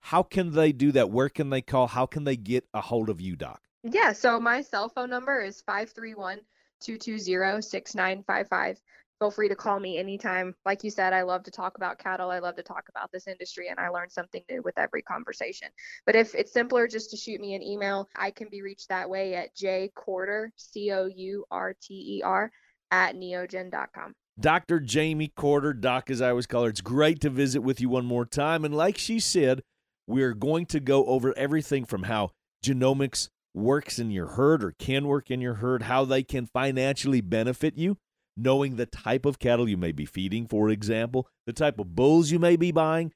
How 0.00 0.22
can 0.22 0.52
they 0.52 0.72
do 0.72 0.92
that? 0.92 1.10
Where 1.10 1.28
can 1.28 1.50
they 1.50 1.62
call? 1.62 1.88
How 1.88 2.06
can 2.06 2.24
they 2.24 2.36
get 2.36 2.66
a 2.74 2.80
hold 2.80 3.08
of 3.08 3.20
you, 3.20 3.36
Doc? 3.36 3.60
Yeah, 3.82 4.12
so 4.12 4.38
my 4.38 4.60
cell 4.62 4.88
phone 4.88 5.10
number 5.10 5.40
is 5.40 5.60
531 5.62 6.40
220 6.80 7.60
6955 7.62 8.80
feel 9.24 9.30
free 9.30 9.48
to 9.48 9.56
call 9.56 9.80
me 9.80 9.96
anytime. 9.96 10.54
Like 10.66 10.84
you 10.84 10.90
said, 10.90 11.14
I 11.14 11.22
love 11.22 11.44
to 11.44 11.50
talk 11.50 11.78
about 11.78 11.98
cattle. 11.98 12.30
I 12.30 12.40
love 12.40 12.56
to 12.56 12.62
talk 12.62 12.84
about 12.90 13.10
this 13.10 13.26
industry, 13.26 13.68
and 13.70 13.80
I 13.80 13.88
learn 13.88 14.10
something 14.10 14.42
new 14.50 14.60
with 14.62 14.78
every 14.78 15.00
conversation. 15.00 15.68
But 16.04 16.14
if 16.14 16.34
it's 16.34 16.52
simpler 16.52 16.86
just 16.86 17.10
to 17.12 17.16
shoot 17.16 17.40
me 17.40 17.54
an 17.54 17.62
email, 17.62 18.10
I 18.14 18.30
can 18.30 18.48
be 18.50 18.60
reached 18.60 18.90
that 18.90 19.08
way 19.08 19.34
at 19.34 19.56
jcourter, 19.56 20.48
C 20.56 20.92
O 20.92 21.06
U 21.06 21.44
R 21.50 21.74
T 21.80 22.18
E 22.18 22.22
R, 22.22 22.50
at 22.90 23.16
neogen.com. 23.16 24.12
Dr. 24.38 24.80
Jamie 24.80 25.32
Courter, 25.34 25.72
Doc 25.72 26.10
as 26.10 26.20
I 26.20 26.28
always 26.28 26.46
call 26.46 26.64
her, 26.64 26.68
it's 26.68 26.82
great 26.82 27.20
to 27.22 27.30
visit 27.30 27.62
with 27.62 27.80
you 27.80 27.88
one 27.88 28.04
more 28.04 28.26
time. 28.26 28.62
And 28.62 28.76
like 28.76 28.98
she 28.98 29.20
said, 29.20 29.62
we're 30.06 30.34
going 30.34 30.66
to 30.66 30.80
go 30.80 31.06
over 31.06 31.32
everything 31.38 31.86
from 31.86 32.02
how 32.02 32.32
genomics 32.62 33.28
works 33.54 33.98
in 33.98 34.10
your 34.10 34.26
herd 34.26 34.62
or 34.62 34.72
can 34.72 35.06
work 35.06 35.30
in 35.30 35.40
your 35.40 35.54
herd, 35.54 35.84
how 35.84 36.04
they 36.04 36.22
can 36.22 36.46
financially 36.46 37.22
benefit 37.22 37.78
you, 37.78 37.96
knowing 38.36 38.76
the 38.76 38.86
type 38.86 39.24
of 39.26 39.38
cattle 39.38 39.68
you 39.68 39.76
may 39.76 39.92
be 39.92 40.04
feeding, 40.04 40.46
for 40.46 40.68
example, 40.68 41.28
the 41.46 41.52
type 41.52 41.78
of 41.78 41.94
bulls 41.94 42.30
you 42.30 42.38
may 42.38 42.56
be 42.56 42.72
buying. 42.72 43.12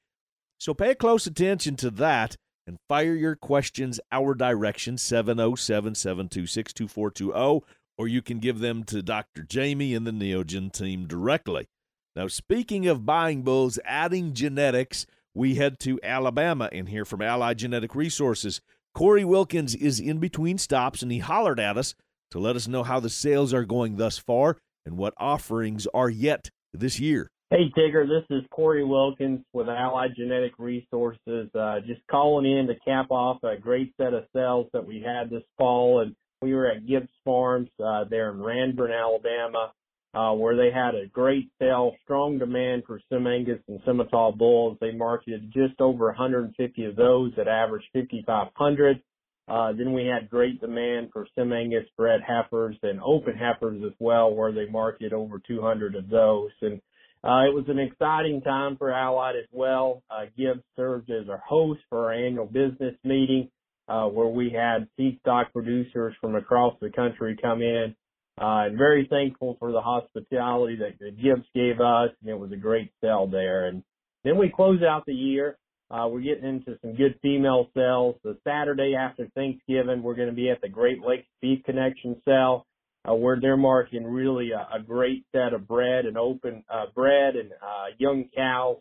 So 0.59 0.75
pay 0.75 0.95
close 0.95 1.27
attention 1.27 1.77
to 1.77 1.91
that 1.93 2.37
and 2.67 2.79
fire 2.89 3.15
your 3.15 3.37
questions 3.37 3.99
our 4.13 4.35
direction 4.35 4.99
707 4.99 5.95
726 5.95 6.73
2420, 6.73 7.65
or 7.97 8.09
you 8.09 8.21
can 8.23 8.39
give 8.39 8.59
them 8.59 8.85
to 8.85 9.03
Dr. 9.03 9.43
Jamie 9.43 9.95
and 9.95 10.07
the 10.07 10.11
Neogen 10.11 10.73
team 10.73 11.07
directly. 11.07 11.69
Now, 12.15 12.29
speaking 12.29 12.87
of 12.87 13.07
buying 13.07 13.43
bulls, 13.43 13.79
adding 13.85 14.35
genetics, 14.35 15.07
we 15.35 15.55
head 15.55 15.79
to 15.81 16.01
Alabama 16.03 16.69
and 16.73 16.89
hear 16.89 17.05
from 17.05 17.23
Allied 17.23 17.59
Genetic 17.59 17.95
Resources. 17.95 18.61
Corey 18.95 19.25
Wilkins 19.25 19.75
is 19.75 20.01
in 20.01 20.19
between 20.19 20.59
stops 20.59 21.03
and 21.03 21.13
he 21.13 21.21
hollered 21.21 21.61
at 21.61 21.79
us 21.79 21.95
to 22.33 22.39
let 22.39 22.57
us 22.57 22.67
know 22.67 22.83
how 22.83 22.99
the 23.01 23.09
sales 23.09 23.55
are 23.55 23.65
going 23.65 23.97
thus 23.97 24.19
far 24.19 24.57
and 24.87 24.97
what 24.97 25.15
offerings 25.19 25.87
are 25.95 26.11
yet 26.11 26.51
this 26.73 26.99
year. 26.99 27.31
Hey, 27.51 27.73
Tigger, 27.75 28.07
this 28.07 28.27
is 28.29 28.45
Corey 28.51 28.85
Wilkins 28.85 29.41
with 29.55 29.71
Allied 29.71 30.11
Genetic 30.15 30.53
Resources. 30.59 31.49
Uh, 31.55 31.81
just 31.81 32.03
calling 32.11 32.45
in 32.45 32.67
to 32.67 32.75
cap 32.85 33.07
off 33.11 33.43
a 33.43 33.57
great 33.57 33.95
set 33.97 34.13
of 34.13 34.25
sales 34.37 34.67
that 34.75 34.87
we 34.87 35.01
had 35.01 35.31
this 35.31 35.45
fall. 35.57 36.01
And 36.01 36.15
we 36.43 36.53
were 36.53 36.71
at 36.71 36.87
Gibbs 36.87 37.09
Farms 37.25 37.71
uh, 37.83 38.05
there 38.05 38.31
in 38.33 38.39
Ranburne, 38.39 38.93
Alabama, 38.93 39.73
uh, 40.13 40.35
where 40.35 40.57
they 40.57 40.71
had 40.71 40.95
a 40.95 41.07
great 41.07 41.49
sale, 41.59 41.97
strong 42.05 42.39
demand 42.39 42.83
for 42.87 43.01
Sim 43.11 43.27
Angus 43.27 43.61
and 43.67 43.81
Simmental 43.81 44.37
bulls. 44.37 44.77
They 44.83 44.93
marketed 44.93 45.51
just 45.51 45.81
over 45.81 46.05
150 46.07 46.85
of 46.85 46.97
those 46.97 47.33
at 47.39 47.49
average 47.49 47.85
5,500. 47.95 49.01
Uh, 49.49 49.73
then 49.73 49.93
we 49.93 50.05
had 50.05 50.29
great 50.29 50.61
demand 50.61 51.09
for 51.13 51.27
Sim 51.35 51.53
Angus 51.53 51.87
bred 51.97 52.21
heifers 52.27 52.77
and 52.83 53.01
open 53.01 53.35
heifers 53.35 53.83
as 53.85 53.93
well, 53.99 54.35
where 54.35 54.53
they 54.53 54.67
marketed 54.67 55.13
over 55.13 55.41
200 55.47 55.95
of 55.95 56.09
those. 56.11 56.51
And 56.61 56.81
uh, 57.25 57.49
it 57.49 57.55
was 57.55 57.65
an 57.69 57.79
exciting 57.79 58.43
time 58.43 58.77
for 58.77 58.93
Allied 58.93 59.37
as 59.37 59.49
well. 59.51 60.03
Uh, 60.11 60.27
Gibbs 60.37 60.63
served 60.77 61.11
as 61.11 61.29
our 61.31 61.43
host 61.49 61.81
for 61.89 62.07
our 62.07 62.13
annual 62.13 62.47
business 62.47 62.95
meeting, 63.05 63.49
uh, 63.89 64.05
where 64.07 64.29
we 64.29 64.51
had 64.51 64.87
seed 64.97 65.19
stock 65.21 65.53
producers 65.53 66.15
from 66.21 66.35
across 66.35 66.75
the 66.81 66.91
country 66.91 67.37
come 67.41 67.63
in. 67.63 67.95
And 68.41 68.79
very 68.79 69.07
thankful 69.11 69.57
for 69.59 69.73
the 69.73 69.81
hospitality 69.81 70.77
that, 70.77 70.99
that 71.01 71.21
Gibbs 71.21 71.47
gave 71.55 71.81
us, 71.81 72.11
and 72.21 72.31
it 72.31 72.39
was 72.39 72.53
a 72.53 72.57
great 72.57 72.93
sell 73.01 73.27
there. 73.27 73.67
And 73.67 73.83
then 74.25 74.37
we 74.37 74.53
close 74.55 74.83
out 74.83 75.07
the 75.07 75.15
year 75.15 75.59
uh, 75.91 76.07
we're 76.07 76.21
getting 76.21 76.45
into 76.45 76.79
some 76.83 76.95
good 76.95 77.19
female 77.23 77.69
sales. 77.75 78.17
The 78.23 78.37
Saturday 78.45 78.95
after 78.95 79.27
Thanksgiving, 79.35 80.03
we're 80.03 80.17
going 80.17 80.29
to 80.29 80.35
be 80.35 80.51
at 80.51 80.61
the 80.61 80.69
Great 80.69 81.01
Lakes 81.03 81.27
Beef 81.41 81.65
Connection 81.65 82.21
sale, 82.27 82.67
uh, 83.09 83.15
where 83.15 83.39
they're 83.41 83.57
marking 83.57 84.05
really 84.05 84.51
a, 84.53 84.77
a 84.77 84.83
great 84.83 85.25
set 85.33 85.55
of 85.55 85.67
bred 85.67 86.05
and 86.05 86.19
open 86.19 86.63
uh, 86.69 86.87
bred 86.95 87.37
and 87.37 87.53
uh, 87.53 87.87
young 87.97 88.25
cows 88.37 88.79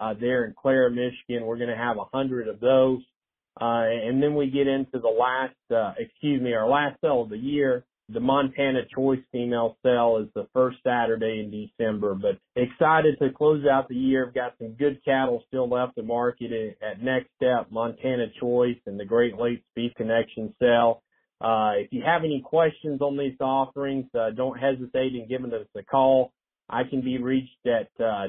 uh, 0.00 0.14
there 0.18 0.44
in 0.44 0.54
Clare, 0.60 0.90
Michigan. 0.90 1.46
We're 1.46 1.58
going 1.58 1.70
to 1.70 1.76
have 1.76 1.96
a 1.96 2.04
hundred 2.12 2.48
of 2.48 2.58
those, 2.58 3.02
uh, 3.60 3.84
and 3.86 4.20
then 4.20 4.34
we 4.34 4.50
get 4.50 4.66
into 4.66 4.98
the 4.98 5.08
last, 5.08 5.54
uh, 5.70 5.94
excuse 5.96 6.42
me, 6.42 6.54
our 6.54 6.68
last 6.68 7.00
sale 7.00 7.22
of 7.22 7.28
the 7.28 7.38
year, 7.38 7.84
the 8.10 8.20
Montana 8.20 8.80
Choice 8.94 9.20
female 9.32 9.76
sale 9.84 10.18
is 10.22 10.28
the 10.34 10.48
first 10.54 10.78
Saturday 10.82 11.40
in 11.40 11.50
December, 11.50 12.14
but 12.14 12.38
excited 12.56 13.18
to 13.20 13.30
close 13.30 13.66
out 13.70 13.88
the 13.88 13.94
year. 13.94 14.24
We've 14.24 14.34
got 14.34 14.54
some 14.58 14.72
good 14.74 15.04
cattle 15.04 15.44
still 15.48 15.68
left 15.68 15.96
to 15.96 16.02
market 16.02 16.78
at 16.80 17.02
Next 17.02 17.28
Step, 17.36 17.70
Montana 17.70 18.26
Choice, 18.40 18.78
and 18.86 18.98
the 18.98 19.04
Great 19.04 19.38
Lakes 19.38 19.64
Beef 19.74 19.92
Connection 19.96 20.54
sale. 20.58 21.02
Uh, 21.40 21.72
if 21.76 21.92
you 21.92 22.02
have 22.04 22.24
any 22.24 22.40
questions 22.40 23.00
on 23.00 23.16
these 23.16 23.36
offerings, 23.40 24.06
uh, 24.18 24.30
don't 24.30 24.58
hesitate 24.58 25.14
in 25.14 25.28
giving 25.28 25.52
us 25.52 25.66
a 25.76 25.82
call. 25.82 26.32
I 26.70 26.84
can 26.84 27.02
be 27.02 27.18
reached 27.18 27.66
at 27.66 27.88
uh, 28.02 28.28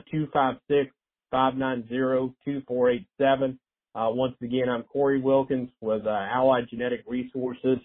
256-590-2487. 1.34 3.58
Uh, 3.96 4.10
once 4.12 4.36
again, 4.44 4.70
I'm 4.70 4.84
Corey 4.84 5.20
Wilkins 5.20 5.72
with 5.82 6.06
uh, 6.06 6.10
Allied 6.10 6.68
Genetic 6.70 7.04
Resources. 7.08 7.80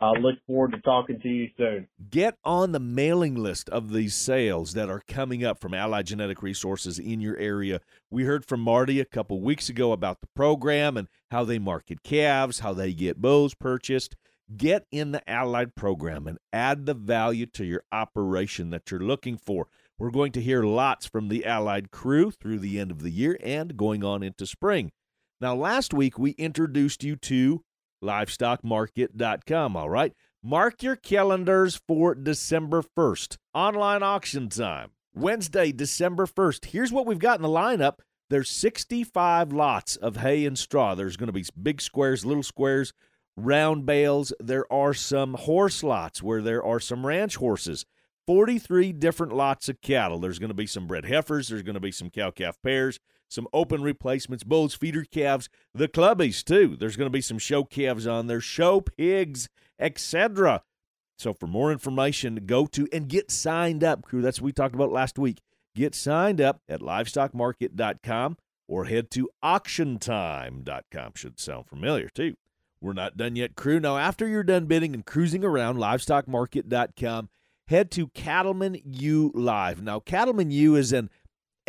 I 0.00 0.12
look 0.12 0.36
forward 0.46 0.72
to 0.72 0.80
talking 0.80 1.20
to 1.20 1.28
you 1.28 1.48
soon. 1.56 1.86
Get 2.10 2.38
on 2.44 2.72
the 2.72 2.80
mailing 2.80 3.34
list 3.34 3.68
of 3.68 3.92
these 3.92 4.14
sales 4.14 4.72
that 4.72 4.88
are 4.88 5.02
coming 5.06 5.44
up 5.44 5.60
from 5.60 5.74
Allied 5.74 6.06
Genetic 6.06 6.42
Resources 6.42 6.98
in 6.98 7.20
your 7.20 7.36
area. 7.36 7.80
We 8.10 8.24
heard 8.24 8.46
from 8.46 8.60
Marty 8.60 8.98
a 8.98 9.04
couple 9.04 9.42
weeks 9.42 9.68
ago 9.68 9.92
about 9.92 10.20
the 10.20 10.28
program 10.34 10.96
and 10.96 11.08
how 11.30 11.44
they 11.44 11.58
market 11.58 12.02
calves, 12.02 12.60
how 12.60 12.72
they 12.72 12.94
get 12.94 13.20
bulls 13.20 13.54
purchased. 13.54 14.16
Get 14.56 14.86
in 14.90 15.12
the 15.12 15.28
Allied 15.30 15.74
program 15.74 16.26
and 16.26 16.38
add 16.52 16.86
the 16.86 16.94
value 16.94 17.46
to 17.46 17.64
your 17.64 17.84
operation 17.92 18.70
that 18.70 18.90
you're 18.90 19.00
looking 19.00 19.36
for. 19.36 19.68
We're 19.98 20.10
going 20.10 20.32
to 20.32 20.40
hear 20.40 20.62
lots 20.62 21.06
from 21.06 21.28
the 21.28 21.44
Allied 21.44 21.90
crew 21.90 22.30
through 22.30 22.60
the 22.60 22.80
end 22.80 22.90
of 22.90 23.02
the 23.02 23.10
year 23.10 23.38
and 23.42 23.76
going 23.76 24.02
on 24.02 24.22
into 24.22 24.46
spring. 24.46 24.92
Now, 25.40 25.54
last 25.54 25.94
week 25.94 26.18
we 26.18 26.30
introduced 26.32 27.04
you 27.04 27.16
to 27.16 27.62
livestockmarket.com. 28.02 29.76
All 29.76 29.90
right. 29.90 30.12
Mark 30.42 30.82
your 30.82 30.96
calendars 30.96 31.80
for 31.86 32.14
December 32.14 32.82
1st. 32.82 33.36
Online 33.52 34.02
auction 34.02 34.48
time. 34.48 34.90
Wednesday, 35.14 35.70
December 35.72 36.24
1st. 36.26 36.66
Here's 36.66 36.92
what 36.92 37.04
we've 37.04 37.18
got 37.18 37.38
in 37.38 37.42
the 37.42 37.48
lineup 37.48 37.98
There's 38.30 38.48
65 38.48 39.52
lots 39.52 39.96
of 39.96 40.16
hay 40.16 40.46
and 40.46 40.58
straw. 40.58 40.94
There's 40.94 41.16
going 41.16 41.26
to 41.26 41.32
be 41.32 41.44
big 41.60 41.82
squares, 41.82 42.24
little 42.24 42.42
squares, 42.42 42.92
round 43.36 43.84
bales. 43.84 44.32
There 44.40 44.70
are 44.72 44.94
some 44.94 45.34
horse 45.34 45.82
lots 45.82 46.22
where 46.22 46.40
there 46.40 46.64
are 46.64 46.80
some 46.80 47.04
ranch 47.06 47.36
horses. 47.36 47.84
43 48.26 48.92
different 48.92 49.32
lots 49.32 49.68
of 49.68 49.80
cattle. 49.80 50.18
There's 50.18 50.38
going 50.38 50.48
to 50.50 50.54
be 50.54 50.66
some 50.66 50.86
bred 50.86 51.04
heifers. 51.06 51.48
There's 51.48 51.62
going 51.62 51.74
to 51.74 51.80
be 51.80 51.92
some 51.92 52.10
cow 52.10 52.30
calf 52.30 52.56
pairs, 52.62 53.00
some 53.30 53.46
open 53.52 53.82
replacements, 53.82 54.44
bulls, 54.44 54.74
feeder 54.74 55.04
calves, 55.04 55.48
the 55.72 55.88
clubbies 55.88 56.44
too. 56.44 56.76
There's 56.78 56.96
going 56.96 57.06
to 57.06 57.10
be 57.10 57.20
some 57.22 57.38
show 57.38 57.64
calves 57.64 58.06
on 58.06 58.26
there, 58.26 58.40
show 58.40 58.80
pigs, 58.80 59.48
etc. 59.78 60.62
So 61.16 61.32
for 61.32 61.46
more 61.46 61.70
information, 61.70 62.42
go 62.46 62.66
to 62.66 62.88
and 62.92 63.08
get 63.08 63.30
signed 63.30 63.84
up, 63.84 64.02
crew. 64.02 64.20
That's 64.20 64.40
what 64.40 64.46
we 64.46 64.52
talked 64.52 64.74
about 64.74 64.92
last 64.92 65.18
week. 65.18 65.40
Get 65.74 65.94
signed 65.94 66.40
up 66.40 66.60
at 66.68 66.80
livestockmarket.com 66.80 68.36
or 68.66 68.84
head 68.86 69.10
to 69.12 69.30
auctiontime.com. 69.42 71.12
Should 71.14 71.38
sound 71.38 71.66
familiar 71.66 72.08
too. 72.08 72.34
We're 72.80 72.92
not 72.94 73.16
done 73.16 73.36
yet, 73.36 73.54
crew. 73.54 73.78
Now, 73.78 73.98
after 73.98 74.26
you're 74.26 74.42
done 74.42 74.64
bidding 74.66 74.94
and 74.94 75.04
cruising 75.04 75.44
around 75.44 75.76
livestockmarket.com, 75.76 77.28
head 77.68 77.90
to 77.92 78.08
Cattleman 78.08 78.80
U 78.84 79.30
Live. 79.34 79.82
Now, 79.82 80.00
Cattleman 80.00 80.50
U 80.50 80.74
is 80.74 80.92
an 80.92 81.10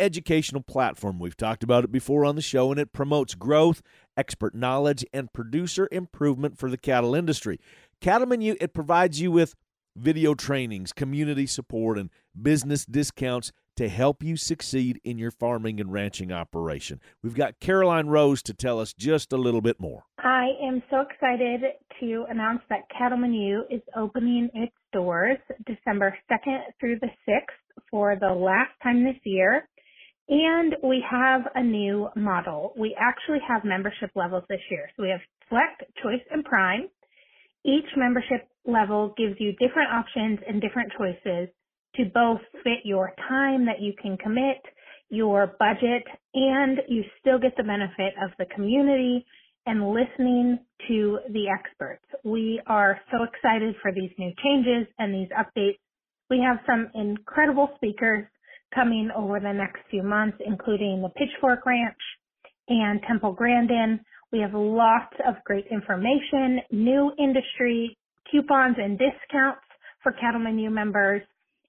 educational 0.02 0.62
platform. 0.62 1.18
We've 1.18 1.36
talked 1.36 1.62
about 1.62 1.84
it 1.84 1.92
before 1.92 2.24
on 2.24 2.34
the 2.34 2.42
show, 2.42 2.70
and 2.70 2.80
it 2.80 2.92
promotes 2.92 3.34
growth, 3.34 3.80
expert 4.16 4.54
knowledge, 4.54 5.04
and 5.12 5.32
producer 5.32 5.88
improvement 5.92 6.58
for 6.58 6.68
the 6.68 6.76
cattle 6.76 7.14
industry. 7.14 7.60
Cattleman 8.00 8.40
U, 8.42 8.56
it 8.60 8.74
provides 8.74 9.20
you 9.20 9.30
with 9.30 9.54
video 9.94 10.34
trainings, 10.34 10.92
community 10.92 11.46
support, 11.46 11.98
and 11.98 12.10
business 12.40 12.84
discounts 12.84 13.52
to 13.76 13.88
help 13.88 14.22
you 14.22 14.36
succeed 14.36 15.00
in 15.04 15.18
your 15.18 15.30
farming 15.30 15.80
and 15.80 15.92
ranching 15.92 16.32
operation. 16.32 17.00
We've 17.22 17.34
got 17.34 17.60
Caroline 17.60 18.08
Rose 18.08 18.42
to 18.42 18.54
tell 18.54 18.80
us 18.80 18.92
just 18.92 19.32
a 19.32 19.36
little 19.36 19.60
bit 19.60 19.80
more. 19.80 20.04
I 20.18 20.48
am 20.62 20.82
so 20.90 21.00
excited 21.00 21.62
to 22.00 22.26
announce 22.28 22.60
that 22.68 22.88
Cattleman 22.96 23.32
U 23.32 23.64
is 23.70 23.80
opening 23.96 24.50
its 24.54 24.74
doors 24.92 25.38
December 25.66 26.16
2nd 26.30 26.58
through 26.80 26.98
the 27.00 27.10
6th 27.28 27.82
for 27.90 28.16
the 28.20 28.32
last 28.32 28.72
time 28.82 29.04
this 29.04 29.16
year. 29.24 29.68
And 30.32 30.76
we 30.82 31.04
have 31.10 31.42
a 31.54 31.62
new 31.62 32.08
model. 32.16 32.72
We 32.74 32.96
actually 32.98 33.40
have 33.46 33.66
membership 33.66 34.12
levels 34.14 34.44
this 34.48 34.62
year. 34.70 34.88
So 34.96 35.02
we 35.02 35.10
have 35.10 35.20
Select, 35.50 35.82
Choice, 36.02 36.24
and 36.30 36.42
Prime. 36.42 36.88
Each 37.66 37.84
membership 37.98 38.48
level 38.64 39.12
gives 39.18 39.34
you 39.38 39.52
different 39.60 39.92
options 39.92 40.38
and 40.48 40.58
different 40.58 40.90
choices 40.96 41.50
to 41.96 42.04
both 42.14 42.40
fit 42.64 42.80
your 42.82 43.12
time 43.28 43.66
that 43.66 43.82
you 43.82 43.92
can 44.00 44.16
commit, 44.16 44.56
your 45.10 45.54
budget, 45.58 46.04
and 46.32 46.78
you 46.88 47.04
still 47.20 47.38
get 47.38 47.54
the 47.58 47.62
benefit 47.62 48.14
of 48.24 48.30
the 48.38 48.46
community 48.54 49.26
and 49.66 49.92
listening 49.92 50.58
to 50.88 51.18
the 51.28 51.44
experts. 51.50 52.06
We 52.24 52.58
are 52.68 52.98
so 53.10 53.24
excited 53.24 53.74
for 53.82 53.92
these 53.92 54.10
new 54.18 54.32
changes 54.42 54.86
and 54.98 55.12
these 55.12 55.28
updates. 55.36 55.76
We 56.30 56.40
have 56.40 56.56
some 56.66 56.90
incredible 56.94 57.68
speakers 57.76 58.24
coming 58.74 59.10
over 59.16 59.40
the 59.40 59.52
next 59.52 59.80
few 59.90 60.02
months, 60.02 60.38
including 60.44 61.02
the 61.02 61.10
Pitchfork 61.10 61.66
Ranch 61.66 61.96
and 62.68 63.00
Temple 63.06 63.32
Grandin. 63.32 64.00
We 64.32 64.40
have 64.40 64.54
lots 64.54 65.14
of 65.26 65.34
great 65.44 65.66
information, 65.70 66.60
new 66.70 67.12
industry 67.18 67.96
coupons 68.30 68.76
and 68.78 68.98
discounts 68.98 69.60
for 70.02 70.12
Cattleman 70.12 70.58
U 70.58 70.70
members, 70.70 71.22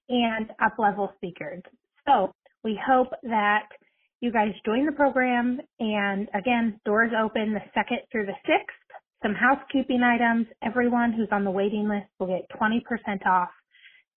and 0.08 0.50
up-level 0.64 1.12
speakers. 1.16 1.62
So 2.06 2.32
we 2.62 2.78
hope 2.86 3.08
that 3.22 3.68
you 4.20 4.32
guys 4.32 4.52
join 4.64 4.86
the 4.86 4.92
program. 4.92 5.60
And 5.80 6.28
again, 6.34 6.80
doors 6.84 7.12
open 7.18 7.54
the 7.54 7.60
2nd 7.78 7.98
through 8.10 8.26
the 8.26 8.32
6th. 8.32 8.96
Some 9.22 9.34
housekeeping 9.34 10.02
items. 10.02 10.46
Everyone 10.62 11.12
who's 11.12 11.28
on 11.32 11.44
the 11.44 11.50
waiting 11.50 11.88
list 11.88 12.06
will 12.18 12.26
get 12.26 12.48
20% 12.60 13.26
off 13.26 13.48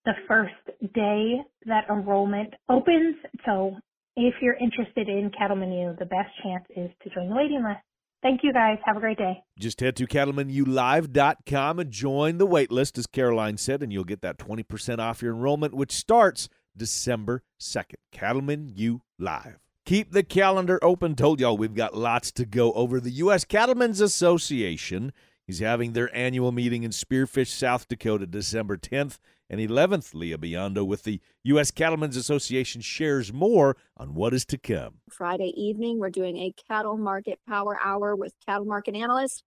the 0.06 0.14
first 0.28 0.54
day 0.94 1.42
that 1.66 1.86
enrollment 1.90 2.54
opens. 2.70 3.16
So 3.46 3.76
if 4.16 4.36
you're 4.42 4.56
interested 4.56 5.08
in 5.08 5.32
Cattleman 5.38 5.96
the 6.00 6.06
best 6.06 6.30
chance 6.44 6.66
is 6.76 6.90
to 7.04 7.10
join 7.10 7.30
the 7.30 7.36
waiting 7.36 7.64
list. 7.64 7.80
Thank 8.24 8.42
you 8.44 8.52
guys. 8.52 8.80
Have 8.84 8.98
a 8.98 9.00
great 9.00 9.20
day. 9.20 9.44
Just 9.60 9.80
head 9.80 9.96
to 9.98 10.08
cattlemanUlive.com 10.08 11.80
and 11.80 11.92
join 11.92 12.40
the 12.40 12.48
waitlist, 12.48 12.98
as 12.98 13.06
Caroline 13.06 13.58
said, 13.58 13.84
and 13.84 13.94
you'll 13.94 14.04
get 14.04 14.22
that 14.22 14.40
20% 14.40 14.98
off 14.98 15.22
your 15.22 15.34
enrollment, 15.34 15.76
which 15.76 15.92
starts 15.92 16.50
December 16.76 17.44
2nd. 17.60 17.96
Cattleman 18.12 18.72
U 18.76 19.02
Live. 19.20 19.60
Keep 19.86 20.12
the 20.12 20.24
calendar 20.24 20.80
open. 20.82 21.16
Told 21.16 21.40
y'all 21.40 21.58
we've 21.58 21.76
got 21.76 21.96
lots 21.96 22.32
to 22.34 22.46
go 22.46 22.74
over. 22.74 23.00
The 23.00 23.12
U.S. 23.12 23.46
Cattlemen's 23.46 24.02
Association 24.02 25.14
is 25.48 25.60
having 25.60 25.94
their 25.94 26.14
annual 26.14 26.52
meeting 26.52 26.84
in 26.84 26.92
Spearfish, 26.92 27.48
South 27.48 27.88
Dakota, 27.88 28.26
December 28.26 28.78
10th 28.78 29.20
and 29.50 29.60
11th. 29.60 30.14
Leah 30.14 30.38
Biondo 30.38 30.86
with 30.86 31.04
the 31.04 31.20
U.S. 31.44 31.72
Cattlemen's 31.72 32.18
Association 32.18 32.82
shares 32.82 33.32
more 33.32 33.78
on 33.96 34.14
what 34.14 34.34
is 34.34 34.46
to 34.46 34.58
come. 34.58 34.96
Friday 35.10 35.54
evening, 35.56 36.00
we're 36.00 36.10
doing 36.10 36.38
a 36.38 36.54
cattle 36.68 36.98
market 36.98 37.40
power 37.48 37.78
hour 37.84 38.16
with 38.16 38.34
cattle 38.46 38.66
market 38.66 38.96
analyst 38.96 39.44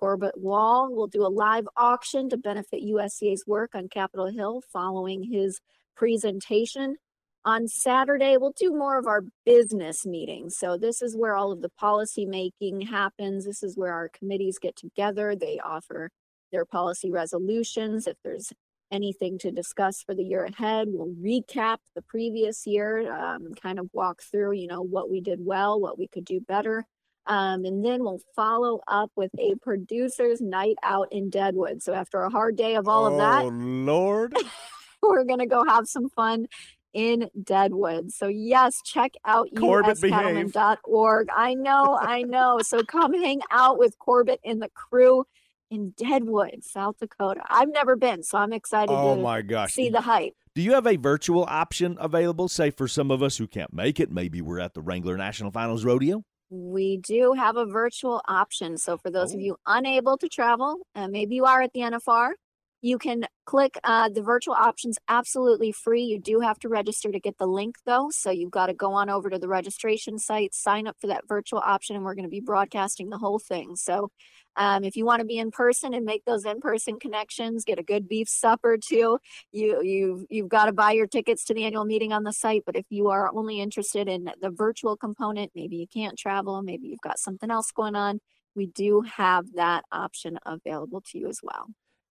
Corbett 0.00 0.38
Wall. 0.38 0.88
We'll 0.90 1.08
do 1.08 1.26
a 1.26 1.28
live 1.28 1.68
auction 1.76 2.30
to 2.30 2.36
benefit 2.38 2.82
USDA's 2.82 3.44
work 3.46 3.74
on 3.74 3.88
Capitol 3.88 4.30
Hill 4.30 4.62
following 4.72 5.24
his 5.24 5.60
presentation. 5.94 6.96
On 7.44 7.68
Saturday, 7.68 8.36
we'll 8.36 8.54
do 8.58 8.70
more 8.70 8.98
of 8.98 9.06
our 9.06 9.22
business 9.46 10.04
meetings. 10.04 10.56
So, 10.58 10.76
this 10.76 11.00
is 11.00 11.16
where 11.16 11.34
all 11.34 11.52
of 11.52 11.62
the 11.62 11.70
policy 11.70 12.26
making 12.26 12.82
happens. 12.82 13.46
This 13.46 13.62
is 13.62 13.76
where 13.76 13.92
our 13.92 14.08
committees 14.08 14.58
get 14.58 14.76
together. 14.76 15.34
They 15.34 15.58
offer 15.58 16.10
their 16.52 16.64
policy 16.64 17.10
resolutions. 17.10 18.06
If 18.06 18.16
there's 18.22 18.52
anything 18.90 19.38
to 19.38 19.50
discuss 19.50 20.02
for 20.02 20.14
the 20.14 20.24
year 20.24 20.44
ahead. 20.44 20.88
We'll 20.90 21.14
recap 21.14 21.78
the 21.94 22.02
previous 22.02 22.66
year, 22.66 23.12
um, 23.12 23.54
kind 23.60 23.78
of 23.78 23.88
walk 23.92 24.22
through, 24.22 24.52
you 24.52 24.66
know, 24.66 24.82
what 24.82 25.10
we 25.10 25.20
did 25.20 25.38
well, 25.44 25.80
what 25.80 25.98
we 25.98 26.08
could 26.08 26.24
do 26.24 26.40
better. 26.40 26.84
Um, 27.26 27.64
and 27.64 27.84
then 27.84 28.02
we'll 28.02 28.20
follow 28.34 28.80
up 28.88 29.12
with 29.14 29.30
a 29.38 29.54
producer's 29.62 30.40
night 30.40 30.76
out 30.82 31.08
in 31.12 31.30
Deadwood. 31.30 31.82
So 31.82 31.92
after 31.94 32.22
a 32.22 32.30
hard 32.30 32.56
day 32.56 32.74
of 32.74 32.88
all 32.88 33.04
oh, 33.04 33.12
of 33.12 33.18
that, 33.18 33.44
Lord, 33.54 34.34
we're 35.02 35.24
going 35.24 35.38
to 35.38 35.46
go 35.46 35.64
have 35.64 35.86
some 35.86 36.08
fun 36.08 36.46
in 36.92 37.30
Deadwood. 37.42 38.10
So 38.12 38.26
yes, 38.26 38.80
check 38.84 39.12
out 39.24 39.48
uscattleman.org. 39.54 41.28
I 41.34 41.54
know, 41.54 41.98
I 42.00 42.22
know. 42.22 42.58
So 42.62 42.82
come 42.82 43.14
hang 43.14 43.40
out 43.50 43.78
with 43.78 43.98
Corbett 43.98 44.40
and 44.44 44.60
the 44.60 44.70
crew 44.70 45.24
in 45.70 45.94
Deadwood, 45.96 46.62
South 46.64 46.98
Dakota. 46.98 47.42
I've 47.48 47.72
never 47.72 47.96
been, 47.96 48.22
so 48.22 48.38
I'm 48.38 48.52
excited 48.52 48.92
oh 48.92 49.14
to 49.16 49.22
my 49.22 49.42
gosh. 49.42 49.72
see 49.72 49.88
the 49.88 50.00
hype. 50.00 50.34
Do 50.54 50.62
you 50.62 50.72
have 50.72 50.86
a 50.86 50.96
virtual 50.96 51.44
option 51.48 51.96
available? 52.00 52.48
Say 52.48 52.70
for 52.70 52.88
some 52.88 53.10
of 53.10 53.22
us 53.22 53.36
who 53.36 53.46
can't 53.46 53.72
make 53.72 54.00
it, 54.00 54.10
maybe 54.10 54.42
we're 54.42 54.58
at 54.58 54.74
the 54.74 54.82
Wrangler 54.82 55.16
National 55.16 55.50
Finals 55.52 55.84
Rodeo. 55.84 56.24
We 56.50 56.96
do 56.96 57.34
have 57.34 57.56
a 57.56 57.64
virtual 57.64 58.20
option. 58.26 58.76
So 58.76 58.98
for 58.98 59.10
those 59.10 59.32
Oh. 59.32 59.36
of 59.36 59.40
you 59.40 59.56
unable 59.66 60.18
to 60.18 60.28
travel, 60.28 60.78
and 60.96 61.12
maybe 61.12 61.36
you 61.36 61.44
are 61.44 61.62
at 61.62 61.72
the 61.72 61.80
NFR, 61.82 62.32
you 62.82 62.98
can 62.98 63.26
click 63.44 63.78
uh, 63.84 64.08
the 64.08 64.22
virtual 64.22 64.54
options 64.54 64.98
absolutely 65.06 65.70
free. 65.70 66.02
You 66.02 66.18
do 66.18 66.40
have 66.40 66.58
to 66.60 66.68
register 66.68 67.12
to 67.12 67.20
get 67.20 67.36
the 67.38 67.46
link 67.46 67.76
though. 67.84 68.08
So 68.10 68.30
you've 68.30 68.50
got 68.50 68.66
to 68.66 68.74
go 68.74 68.94
on 68.94 69.08
over 69.10 69.30
to 69.30 69.38
the 69.38 69.48
registration 69.48 70.18
site, 70.18 70.54
sign 70.54 70.86
up 70.88 70.96
for 70.98 71.06
that 71.08 71.28
virtual 71.28 71.60
option, 71.64 71.94
and 71.94 72.04
we're 72.04 72.14
going 72.14 72.24
to 72.24 72.30
be 72.30 72.40
broadcasting 72.40 73.10
the 73.10 73.18
whole 73.18 73.38
thing. 73.38 73.76
So 73.76 74.10
um, 74.56 74.84
if 74.84 74.96
you 74.96 75.04
want 75.04 75.20
to 75.20 75.26
be 75.26 75.38
in 75.38 75.50
person 75.50 75.94
and 75.94 76.04
make 76.04 76.24
those 76.24 76.44
in-person 76.44 76.98
connections, 76.98 77.64
get 77.64 77.78
a 77.78 77.82
good 77.82 78.08
beef 78.08 78.28
supper 78.28 78.76
too. 78.76 79.18
You 79.52 79.82
you 79.82 80.26
you've 80.28 80.48
got 80.48 80.66
to 80.66 80.72
buy 80.72 80.92
your 80.92 81.06
tickets 81.06 81.44
to 81.46 81.54
the 81.54 81.64
annual 81.64 81.84
meeting 81.84 82.12
on 82.12 82.24
the 82.24 82.32
site. 82.32 82.64
But 82.66 82.76
if 82.76 82.86
you 82.90 83.08
are 83.08 83.30
only 83.34 83.60
interested 83.60 84.08
in 84.08 84.30
the 84.40 84.50
virtual 84.50 84.96
component, 84.96 85.52
maybe 85.54 85.76
you 85.76 85.86
can't 85.86 86.18
travel, 86.18 86.62
maybe 86.62 86.88
you've 86.88 87.00
got 87.00 87.18
something 87.18 87.50
else 87.50 87.70
going 87.70 87.94
on. 87.94 88.20
We 88.54 88.66
do 88.66 89.02
have 89.02 89.52
that 89.54 89.84
option 89.92 90.38
available 90.44 91.00
to 91.12 91.18
you 91.18 91.28
as 91.28 91.40
well. 91.42 91.68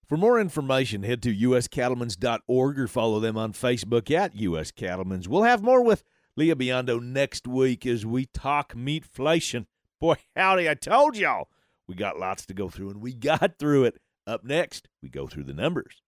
For 0.08 0.18
more 0.18 0.40
information, 0.40 1.04
head 1.04 1.22
to 1.24 1.36
uscattlemans.org 1.36 2.80
or 2.80 2.88
follow 2.88 3.20
them 3.20 3.38
on 3.38 3.54
Facebook 3.54 4.10
at 4.10 4.36
US 4.36 4.72
Cattlemans. 4.72 5.28
We'll 5.28 5.44
have 5.44 5.62
more 5.62 5.84
with 5.84 6.04
Leah 6.36 6.56
Biondo 6.56 7.02
next 7.02 7.48
week 7.48 7.86
as 7.86 8.06
we 8.06 8.26
talk 8.26 8.74
meatflation. 8.74 9.66
Boy, 10.00 10.16
howdy, 10.36 10.70
I 10.70 10.74
told 10.74 11.18
y'all 11.18 11.50
we 11.90 11.96
got 11.96 12.20
lots 12.20 12.46
to 12.46 12.54
go 12.54 12.70
through, 12.70 12.92
and 12.92 13.02
we 13.02 13.14
got 13.14 13.58
through 13.58 13.86
it. 13.86 13.98
Up 14.28 14.44
next, 14.44 14.88
we 15.02 15.10
go 15.10 15.26
through 15.26 15.46
the 15.46 15.56
numbers. 15.56 16.04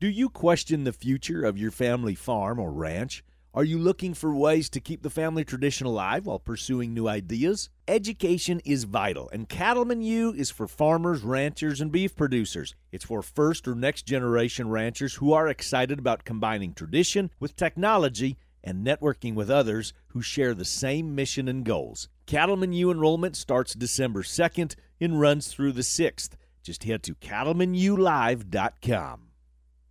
Do 0.00 0.08
you 0.08 0.28
question 0.28 0.82
the 0.82 0.92
future 0.92 1.44
of 1.44 1.56
your 1.56 1.70
family 1.70 2.16
farm 2.16 2.58
or 2.58 2.72
ranch? 2.72 3.22
Are 3.54 3.62
you 3.62 3.78
looking 3.78 4.12
for 4.12 4.34
ways 4.34 4.68
to 4.70 4.80
keep 4.80 5.02
the 5.02 5.10
family 5.10 5.44
tradition 5.44 5.86
alive 5.86 6.26
while 6.26 6.40
pursuing 6.40 6.94
new 6.94 7.06
ideas? 7.06 7.70
Education 7.86 8.60
is 8.64 8.82
vital, 8.82 9.30
and 9.32 9.48
Cattleman 9.48 10.02
U 10.02 10.32
is 10.32 10.50
for 10.50 10.66
farmers, 10.66 11.22
ranchers, 11.22 11.80
and 11.80 11.92
beef 11.92 12.16
producers. 12.16 12.74
It's 12.90 13.04
for 13.04 13.22
first 13.22 13.68
or 13.68 13.76
next 13.76 14.02
generation 14.02 14.68
ranchers 14.68 15.14
who 15.14 15.32
are 15.32 15.46
excited 15.46 16.00
about 16.00 16.24
combining 16.24 16.74
tradition 16.74 17.30
with 17.38 17.54
technology 17.54 18.36
and 18.62 18.86
networking 18.86 19.34
with 19.34 19.50
others 19.50 19.92
who 20.08 20.20
share 20.22 20.54
the 20.54 20.64
same 20.64 21.14
mission 21.14 21.48
and 21.48 21.64
goals. 21.64 22.08
Cattleman 22.26 22.72
U 22.72 22.90
enrollment 22.90 23.36
starts 23.36 23.74
December 23.74 24.22
2nd 24.22 24.74
and 25.00 25.20
runs 25.20 25.48
through 25.48 25.72
the 25.72 25.82
6th. 25.82 26.30
Just 26.62 26.84
head 26.84 27.02
to 27.04 27.14
cattlemanulive.com. 27.14 29.22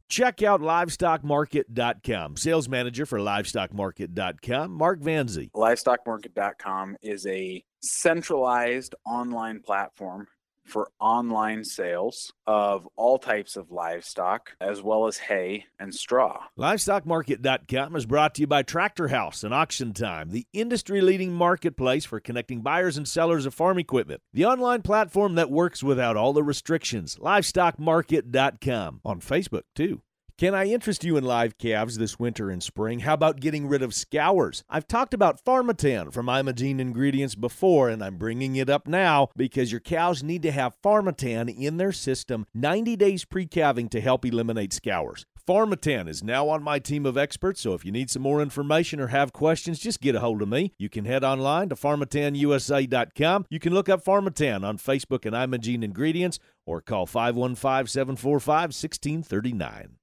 Check 0.10 0.42
out 0.42 0.62
livestockmarket.com. 0.62 2.38
Sales 2.38 2.70
manager 2.70 3.06
for 3.06 3.20
livestockmarket.com, 3.20 4.72
Mark 4.72 5.02
Vanzi. 5.02 5.52
Livestockmarket.com 5.52 6.96
is 7.02 7.28
a 7.28 7.62
centralized 7.82 8.96
online 9.06 9.60
platform 9.60 10.28
for 10.68 10.90
online 11.00 11.64
sales 11.64 12.32
of 12.46 12.88
all 12.96 13.18
types 13.18 13.56
of 13.56 13.72
livestock, 13.72 14.52
as 14.62 14.82
well 14.82 15.08
as 15.08 15.18
hay 15.18 15.66
and 15.80 15.94
straw. 15.94 16.44
LivestockMarket.com 16.60 17.96
is 17.96 18.06
brought 18.06 18.36
to 18.36 18.42
you 18.42 18.48
by 18.48 18.64
Tractor 18.64 19.08
House 19.08 19.44
and 19.44 19.54
Auction 19.54 19.94
Time, 19.94 20.30
the 20.30 20.46
industry 20.54 21.02
leading 21.02 21.34
marketplace 21.34 22.06
for 22.06 22.20
connecting 22.20 22.62
buyers 22.62 22.98
and 22.98 23.08
sellers 23.08 23.46
of 23.46 23.54
farm 23.54 23.80
equipment. 23.80 24.22
The 24.34 24.46
online 24.46 24.82
platform 24.82 25.36
that 25.36 25.52
works 25.52 25.84
without 25.84 26.18
all 26.18 26.34
the 26.34 26.44
restrictions. 26.44 27.18
LivestockMarket.com. 27.18 29.02
On 29.04 29.20
Facebook, 29.20 29.64
too. 29.76 30.02
Can 30.38 30.54
I 30.54 30.66
interest 30.66 31.04
you 31.04 31.18
in 31.18 31.24
live 31.24 31.58
calves 31.58 31.98
this 31.98 32.20
winter 32.20 32.52
and 32.52 32.62
spring? 32.62 33.00
How 33.00 33.16
about 33.16 33.40
getting 33.40 33.68
rid 33.68 33.82
of 33.82 33.96
scours? 33.96 34.64
I've 34.70 34.88
talked 34.88 35.16
about 35.16 35.44
Pharmatan 35.44 36.14
from 36.14 36.30
Imogene 36.30 36.80
Ingredients 36.80 37.34
before, 37.34 37.90
and 37.90 38.04
I'm 38.04 38.18
bringing 38.18 38.56
it 38.56 38.70
up 38.70 38.88
now 38.88 39.30
because 39.36 39.72
your 39.72 39.82
cows 39.82 40.22
need 40.22 40.44
to 40.44 40.52
have 40.52 40.80
Pharmatan 40.84 41.50
in 41.50 41.78
their 41.78 41.92
system 41.92 42.46
90 42.54 42.96
days 42.98 43.26
pre 43.26 43.48
calving 43.48 43.90
to 43.90 44.00
help 44.00 44.26
eliminate 44.26 44.74
scours. 44.74 45.26
Pharmatan 45.48 46.08
is 46.08 46.24
now 46.24 46.50
on 46.50 46.62
my 46.62 46.78
team 46.78 47.08
of 47.08 47.18
experts, 47.18 47.62
so 47.62 47.74
if 47.74 47.84
you 47.84 47.92
need 47.92 48.12
some 48.12 48.22
more 48.22 48.40
information 48.40 49.00
or 49.00 49.08
have 49.08 49.34
questions, 49.34 49.80
just 49.80 50.02
get 50.02 50.14
a 50.14 50.20
hold 50.20 50.44
of 50.44 50.50
me. 50.50 50.72
You 50.78 50.88
can 50.88 51.06
head 51.06 51.24
online 51.24 51.70
to 51.70 51.76
pharmatanusa.com. 51.76 53.48
You 53.50 53.60
can 53.60 53.74
look 53.74 53.90
up 53.90 54.06
Pharmatan 54.06 54.64
on 54.64 54.78
Facebook 54.78 55.26
and 55.26 55.36
Imogene 55.36 55.82
Ingredients 55.82 56.38
or 56.68 56.80
call 56.80 57.08
515 57.08 57.88
745 57.88 58.62
1639. 58.66 59.98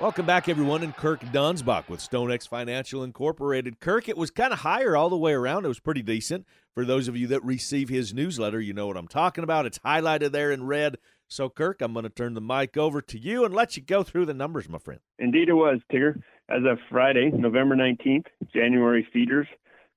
Welcome 0.00 0.26
back, 0.26 0.48
everyone, 0.48 0.84
and 0.84 0.96
Kirk 0.96 1.20
Donsbach 1.20 1.88
with 1.88 1.98
StoneX 1.98 2.46
Financial 2.46 3.02
Incorporated. 3.02 3.80
Kirk, 3.80 4.08
it 4.08 4.16
was 4.16 4.30
kind 4.30 4.52
of 4.52 4.60
higher 4.60 4.96
all 4.96 5.10
the 5.10 5.16
way 5.16 5.32
around. 5.32 5.64
It 5.64 5.68
was 5.68 5.80
pretty 5.80 6.02
decent. 6.02 6.46
For 6.72 6.84
those 6.84 7.08
of 7.08 7.16
you 7.16 7.26
that 7.26 7.44
receive 7.44 7.88
his 7.88 8.14
newsletter, 8.14 8.60
you 8.60 8.72
know 8.72 8.86
what 8.86 8.96
I'm 8.96 9.08
talking 9.08 9.42
about. 9.42 9.66
It's 9.66 9.80
highlighted 9.80 10.30
there 10.30 10.52
in 10.52 10.66
red. 10.66 10.98
So, 11.26 11.50
Kirk, 11.50 11.82
I'm 11.82 11.94
going 11.94 12.04
to 12.04 12.10
turn 12.10 12.34
the 12.34 12.40
mic 12.40 12.76
over 12.76 13.02
to 13.02 13.18
you 13.18 13.44
and 13.44 13.52
let 13.52 13.76
you 13.76 13.82
go 13.82 14.04
through 14.04 14.26
the 14.26 14.34
numbers, 14.34 14.68
my 14.68 14.78
friend. 14.78 15.00
Indeed, 15.18 15.48
it 15.48 15.54
was, 15.54 15.80
Tigger. 15.92 16.22
As 16.48 16.62
of 16.64 16.78
Friday, 16.88 17.32
November 17.34 17.74
19th, 17.74 18.26
January 18.54 19.04
feeders 19.12 19.48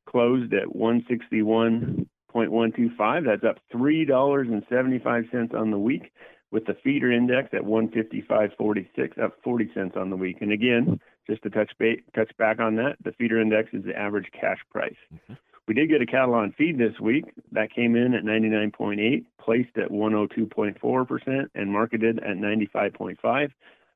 closed 0.05 0.53
at 0.53 0.67
161.125. 0.67 3.25
That's 3.25 3.43
up 3.43 3.59
$3.75 3.73 5.53
on 5.53 5.71
the 5.71 5.79
week 5.79 6.11
with 6.51 6.65
the 6.65 6.75
feeder 6.83 7.11
index 7.11 7.49
at 7.53 7.61
155.46, 7.61 9.23
up 9.23 9.33
40 9.43 9.71
cents 9.73 9.95
on 9.95 10.09
the 10.09 10.17
week. 10.17 10.37
And 10.41 10.51
again, 10.51 10.99
just 11.27 11.43
to 11.43 11.49
touch 11.49 11.71
ba- 11.79 11.95
touch 12.13 12.31
back 12.37 12.59
on 12.59 12.75
that, 12.75 12.97
the 13.03 13.13
feeder 13.13 13.41
index 13.41 13.69
is 13.73 13.85
the 13.85 13.97
average 13.97 14.29
cash 14.39 14.59
price. 14.69 14.95
Mm-hmm. 15.13 15.33
We 15.67 15.75
did 15.75 15.89
get 15.89 16.01
a 16.01 16.05
cattle 16.05 16.33
on 16.33 16.53
feed 16.57 16.77
this 16.77 16.99
week. 16.99 17.25
That 17.51 17.73
came 17.73 17.95
in 17.95 18.13
at 18.13 18.23
99.8, 18.23 19.25
placed 19.39 19.77
at 19.77 19.89
102.4%, 19.89 21.45
and 21.55 21.71
marketed 21.71 22.19
at 22.19 22.37
95.5. 22.37 23.51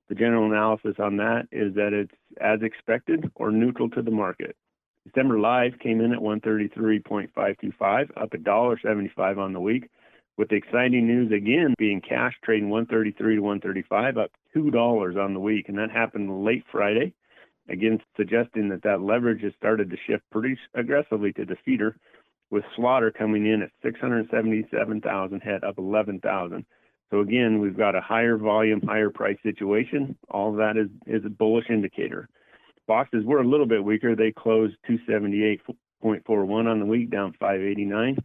The 0.08 0.16
general 0.16 0.46
analysis 0.46 0.96
on 1.00 1.18
that 1.18 1.48
is 1.52 1.74
that 1.76 1.92
it's 1.92 2.14
as 2.40 2.62
expected 2.62 3.30
or 3.36 3.52
neutral 3.52 3.90
to 3.90 4.02
the 4.02 4.12
market. 4.12 4.56
December 5.06 5.40
live 5.40 5.74
came 5.80 6.02
in 6.02 6.12
at 6.12 6.20
133.525, 6.20 8.10
up 8.18 8.30
$1.75 8.32 9.38
on 9.38 9.54
the 9.54 9.60
week 9.60 9.90
with 10.38 10.50
the 10.50 10.56
exciting 10.56 11.08
news 11.08 11.32
again 11.32 11.74
being 11.78 12.02
cash 12.02 12.34
trading 12.44 12.70
133 12.70 13.36
to 13.36 13.42
135 13.42 14.18
up 14.18 14.32
two 14.54 14.70
dollars 14.70 15.16
on 15.18 15.34
the 15.34 15.40
week 15.40 15.70
and 15.70 15.78
that 15.78 15.90
happened 15.90 16.44
late 16.44 16.66
friday 16.70 17.14
again 17.70 18.00
suggesting 18.18 18.68
that 18.68 18.84
that 18.84 19.02
leverage 19.02 19.42
has 19.42 19.54
started 19.58 19.90
to 19.90 19.96
shift 20.06 20.24
pretty 20.32 20.58
aggressively 20.74 21.32
to 21.32 21.46
the 21.46 21.56
feeder 21.64 21.96
with 22.52 22.66
slaughter 22.76 23.12
coming 23.12 23.46
in 23.46 23.62
at 23.62 23.72
677,000 23.82 25.40
head 25.40 25.64
up 25.64 25.78
11,000 25.78 26.66
so 27.12 27.20
again 27.20 27.60
we've 27.60 27.78
got 27.78 27.96
a 27.96 28.02
higher 28.02 28.38
volume 28.38 28.82
higher 28.82 29.10
price 29.10 29.38
situation. 29.44 30.18
All 30.30 30.50
of 30.50 30.58
that 30.58 30.78
is 30.78 30.90
is 31.06 31.26
a 31.26 31.30
bullish 31.30 31.70
indicator 31.70 32.28
boxes 32.88 33.24
were 33.26 33.42
a 33.42 33.48
little 33.48 33.66
bit 33.66 33.84
weaker 33.84 34.16
they 34.16 34.32
closed 34.32 34.76
278.41 34.90 36.72
on 36.72 36.80
the 36.80 36.86
week 36.86 37.10
down 37.10 37.34
589 37.40 38.18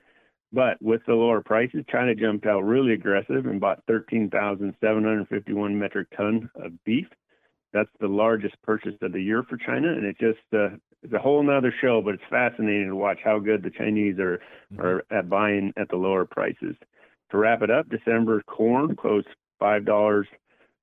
but 0.53 0.83
with 0.83 1.03
the 1.07 1.15
lower 1.15 1.43
prices, 1.43 1.85
China 1.91 2.15
jumped 2.15 2.47
out 2.47 2.63
really 2.63 2.93
aggressive 2.93 3.47
and 3.47 3.61
bought 3.61 3.85
13,751 3.87 5.79
metric 5.79 6.09
ton 6.17 6.51
of 6.57 6.73
beef. 6.85 7.07
That's 7.73 7.91
the 8.01 8.09
largest 8.09 8.61
purchase 8.63 8.97
of 9.01 9.13
the 9.13 9.23
year 9.23 9.45
for 9.45 9.57
China, 9.57 9.93
and 9.93 10.05
it 10.05 10.19
just 10.19 10.41
uh, 10.53 10.71
it's 11.05 11.13
a 11.13 11.21
whole 11.21 11.41
nother 11.41 11.73
show. 11.81 12.03
But 12.03 12.15
it's 12.15 12.23
fascinating 12.29 12.89
to 12.89 12.97
watch 12.97 13.21
how 13.25 13.39
good 13.39 13.63
the 13.63 13.71
Chinese 13.71 14.19
are 14.19 14.41
mm-hmm. 14.73 14.81
are 14.81 15.05
at 15.13 15.29
buying 15.29 15.73
at 15.77 15.89
the 15.89 15.97
lower 15.97 16.25
prices. 16.25 16.75
To 17.31 17.39
wrap 17.39 17.63
it 17.63 17.71
up, 17.71 17.89
December 17.89 18.43
corn 18.43 18.97
closed 18.97 19.29
five 19.61 19.85
dollars 19.85 20.27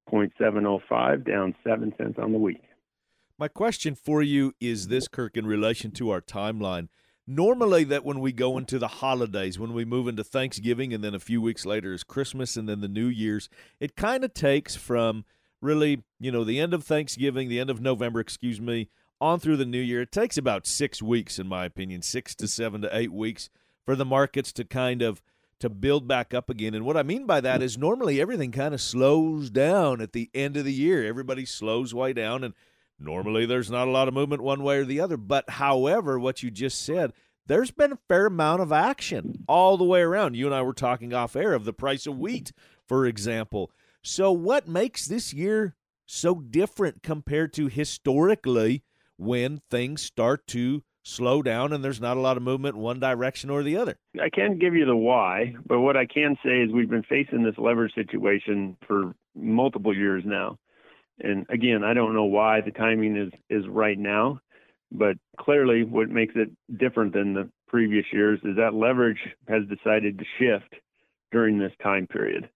point 0.07 0.31
seven 0.37 0.65
oh 0.65 0.79
five, 0.87 1.25
down 1.25 1.53
seven 1.61 1.93
cents 1.97 2.17
on 2.17 2.31
the 2.31 2.37
week. 2.37 2.61
My 3.39 3.47
question 3.47 3.93
for 3.93 4.23
you 4.23 4.53
is 4.59 4.87
this, 4.87 5.07
Kirk, 5.07 5.37
in 5.37 5.45
relation 5.45 5.91
to 5.91 6.09
our 6.09 6.21
timeline. 6.21 6.89
Normally 7.27 7.83
that 7.83 8.03
when 8.03 8.19
we 8.19 8.31
go 8.31 8.57
into 8.57 8.79
the 8.79 8.87
holidays 8.87 9.59
when 9.59 9.73
we 9.73 9.83
move 9.83 10.07
into 10.07 10.23
thanksgiving 10.23 10.93
and 10.93 11.03
then 11.03 11.13
a 11.13 11.19
few 11.19 11.41
weeks 11.41 11.65
later 11.65 11.91
is 11.91 12.05
christmas 12.05 12.55
and 12.55 12.69
then 12.69 12.79
the 12.79 12.87
new 12.87 13.07
year's 13.07 13.49
it 13.81 13.97
kind 13.97 14.23
of 14.23 14.33
takes 14.33 14.77
from 14.77 15.25
really 15.59 16.03
you 16.21 16.31
know 16.31 16.45
the 16.45 16.57
end 16.57 16.73
of 16.73 16.85
thanksgiving 16.85 17.49
the 17.49 17.59
end 17.59 17.69
of 17.69 17.81
november 17.81 18.21
excuse 18.21 18.61
me 18.61 18.87
on 19.19 19.39
through 19.39 19.57
the 19.57 19.65
new 19.65 19.79
year. 19.79 20.01
It 20.01 20.11
takes 20.11 20.37
about 20.37 20.67
six 20.67 21.01
weeks 21.01 21.39
in 21.39 21.47
my 21.47 21.65
opinion 21.65 22.01
six 22.01 22.35
to 22.35 22.47
seven 22.47 22.81
to 22.81 22.97
eight 22.97 23.11
weeks 23.11 23.49
for 23.85 23.95
the 23.95 24.05
markets 24.05 24.51
to 24.53 24.63
kind 24.63 25.01
of 25.01 25.21
to 25.59 25.69
build 25.69 26.07
back 26.07 26.33
up 26.33 26.49
again. 26.49 26.75
And 26.75 26.85
what 26.85 26.97
i 26.97 27.03
mean 27.03 27.25
by 27.25 27.41
that 27.41 27.61
is 27.61 27.77
normally 27.77 28.21
everything 28.21 28.51
kind 28.51 28.73
of 28.73 28.81
slows 28.81 29.49
down 29.49 30.01
at 30.01 30.13
the 30.13 30.29
end 30.33 30.55
of 30.57 30.65
the 30.65 30.73
year. 30.73 31.05
Everybody 31.05 31.45
slows 31.45 31.93
way 31.93 32.13
down 32.13 32.43
and 32.43 32.53
Normally, 32.99 33.45
there's 33.45 33.69
not 33.69 33.87
a 33.87 33.91
lot 33.91 34.07
of 34.07 34.13
movement 34.13 34.41
one 34.41 34.63
way 34.63 34.77
or 34.77 34.85
the 34.85 34.99
other. 34.99 35.17
But 35.17 35.49
however, 35.51 36.19
what 36.19 36.41
you 36.41 36.49
just 36.49 36.83
said, 36.83 37.13
there's 37.45 37.71
been 37.71 37.93
a 37.93 37.99
fair 38.07 38.25
amount 38.25 38.61
of 38.61 38.71
action 38.71 39.45
all 39.47 39.77
the 39.77 39.83
way 39.83 40.01
around. 40.01 40.35
You 40.35 40.47
and 40.47 40.55
I 40.55 40.61
were 40.63 40.73
talking 40.73 41.13
off 41.13 41.35
air 41.35 41.53
of 41.53 41.65
the 41.65 41.73
price 41.73 42.07
of 42.07 42.17
wheat, 42.17 42.51
for 42.87 43.05
example. 43.05 43.71
So, 44.01 44.31
what 44.31 44.67
makes 44.67 45.05
this 45.05 45.33
year 45.33 45.75
so 46.05 46.35
different 46.35 47.03
compared 47.03 47.53
to 47.53 47.67
historically 47.67 48.83
when 49.17 49.61
things 49.69 50.01
start 50.01 50.47
to 50.47 50.83
slow 51.03 51.41
down 51.41 51.71
and 51.71 51.83
there's 51.83 52.01
not 52.01 52.17
a 52.17 52.19
lot 52.19 52.37
of 52.37 52.43
movement 52.43 52.75
in 52.75 52.81
one 52.81 52.99
direction 52.99 53.49
or 53.49 53.63
the 53.63 53.77
other? 53.77 53.97
I 54.21 54.29
can't 54.29 54.59
give 54.59 54.75
you 54.75 54.85
the 54.85 54.95
why, 54.95 55.55
but 55.65 55.79
what 55.79 55.95
I 55.95 56.05
can 56.05 56.37
say 56.43 56.61
is 56.61 56.71
we've 56.71 56.89
been 56.89 57.03
facing 57.03 57.43
this 57.43 57.57
leverage 57.57 57.93
situation 57.95 58.77
for 58.87 59.13
multiple 59.35 59.95
years 59.95 60.23
now. 60.25 60.57
And 61.19 61.45
again, 61.49 61.83
I 61.83 61.93
don't 61.93 62.13
know 62.13 62.25
why 62.25 62.61
the 62.61 62.71
timing 62.71 63.17
is 63.17 63.31
is 63.49 63.67
right 63.67 63.97
now, 63.97 64.39
but 64.91 65.17
clearly 65.39 65.83
what 65.83 66.09
makes 66.09 66.35
it 66.35 66.49
different 66.77 67.13
than 67.13 67.33
the 67.33 67.49
previous 67.67 68.05
years 68.11 68.39
is 68.43 68.55
that 68.57 68.73
leverage 68.73 69.19
has 69.47 69.63
decided 69.67 70.19
to 70.19 70.25
shift 70.39 70.75
during 71.31 71.57
this 71.57 71.71
time 71.81 72.07
period. 72.07 72.49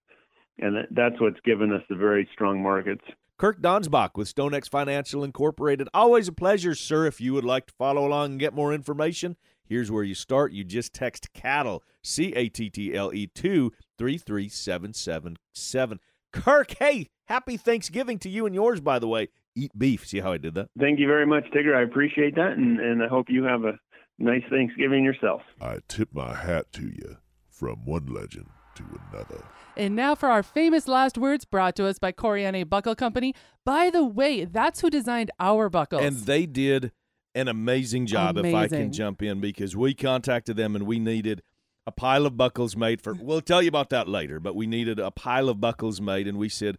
And 0.60 0.88
that's 0.92 1.20
what's 1.20 1.40
given 1.44 1.74
us 1.74 1.82
the 1.90 1.96
very 1.96 2.30
strong 2.34 2.62
markets. 2.62 3.04
Kirk 3.38 3.60
Donsbach 3.60 4.12
with 4.16 4.34
StoneX 4.34 4.70
Financial 4.70 5.24
Incorporated. 5.24 5.90
Always 5.96 6.28
a 6.28 6.32
pleasure, 6.32 6.76
sir. 6.76 7.08
If 7.08 7.20
you 7.20 7.34
would 7.34 7.44
like 7.44 7.66
to 7.68 7.74
follow 7.74 8.08
along 8.08 8.32
and 8.32 8.40
get 8.40 8.54
more 8.54 8.72
information, 8.72 9.36
here's 9.66 9.90
where 9.90 10.04
you 10.04 10.14
start. 10.14 10.52
You 10.52 10.64
just 10.64 10.94
text 10.94 11.34
cattle, 11.34 11.84
C 12.04 12.34
A 12.36 12.50
T 12.50 12.70
T 12.70 12.96
L 12.96 13.12
E 13.12 13.26
2 13.26 13.72
33777. 13.98 16.00
Kirk, 16.32 16.76
hey, 16.80 17.10
happy 17.26 17.58
Thanksgiving 17.58 18.20
to 18.20 18.30
you 18.30 18.46
and 18.46 18.56
yours, 18.56 18.80
by 18.80 19.00
the 19.00 19.08
way. 19.08 19.30
Eat 19.56 19.78
beef. 19.78 20.08
See 20.08 20.20
how 20.20 20.32
I 20.32 20.38
did 20.38 20.54
that? 20.56 20.70
Thank 20.80 21.00
you 21.00 21.08
very 21.08 21.26
much, 21.26 21.46
Tigger. 21.54 21.76
I 21.76 21.84
appreciate 21.84 22.36
that, 22.36 22.54
and, 22.54 22.80
and 22.80 23.04
I 23.04 23.08
hope 23.08 23.28
you 23.30 23.44
have 23.44 23.66
a 23.66 23.74
nice 24.18 24.44
Thanksgiving 24.50 25.04
yourself. 25.04 25.42
I 25.60 25.80
tip 25.88 26.10
my 26.14 26.34
hat 26.36 26.72
to 26.74 26.84
you 26.84 27.18
from 27.50 27.86
one 27.86 28.08
legend 28.08 28.48
to 28.76 28.84
another. 29.12 29.44
And 29.76 29.96
now 29.96 30.16
for 30.16 30.30
our 30.30 30.44
famous 30.44 30.88
last 30.88 31.18
words 31.18 31.46
brought 31.46 31.76
to 31.78 31.86
us 31.86 32.00
by 32.00 32.12
Corriente 32.12 32.68
Buckle 32.70 32.96
Company. 32.96 33.34
By 33.66 33.90
the 33.90 34.06
way, 34.06 34.46
that's 34.46 34.82
who 34.82 34.90
designed 34.90 35.32
our 35.40 35.70
buckles. 35.70 36.04
And 36.04 36.18
they 36.18 36.46
did 36.46 36.92
an 37.36 37.48
amazing 37.48 38.06
job, 38.06 38.38
amazing. 38.38 38.58
if 38.58 38.64
I 38.64 38.68
can 38.68 38.92
jump 38.92 39.22
in, 39.22 39.40
because 39.40 39.76
we 39.76 39.94
contacted 39.94 40.58
them 40.58 40.76
and 40.76 40.86
we 40.86 41.00
needed 41.00 41.42
a 41.86 41.92
pile 41.92 42.26
of 42.26 42.38
buckles 42.38 42.76
made 42.76 43.02
for. 43.02 43.14
We'll 43.14 43.42
tell 43.42 43.62
you 43.62 43.70
about 43.70 43.90
that 43.90 44.08
later, 44.08 44.40
but 44.40 44.56
we 44.56 44.68
needed 44.68 45.00
a 45.00 45.12
pile 45.12 45.50
of 45.50 45.60
buckles 45.60 46.00
made, 46.00 46.28
and 46.28 46.38
we 46.38 46.50
said, 46.50 46.78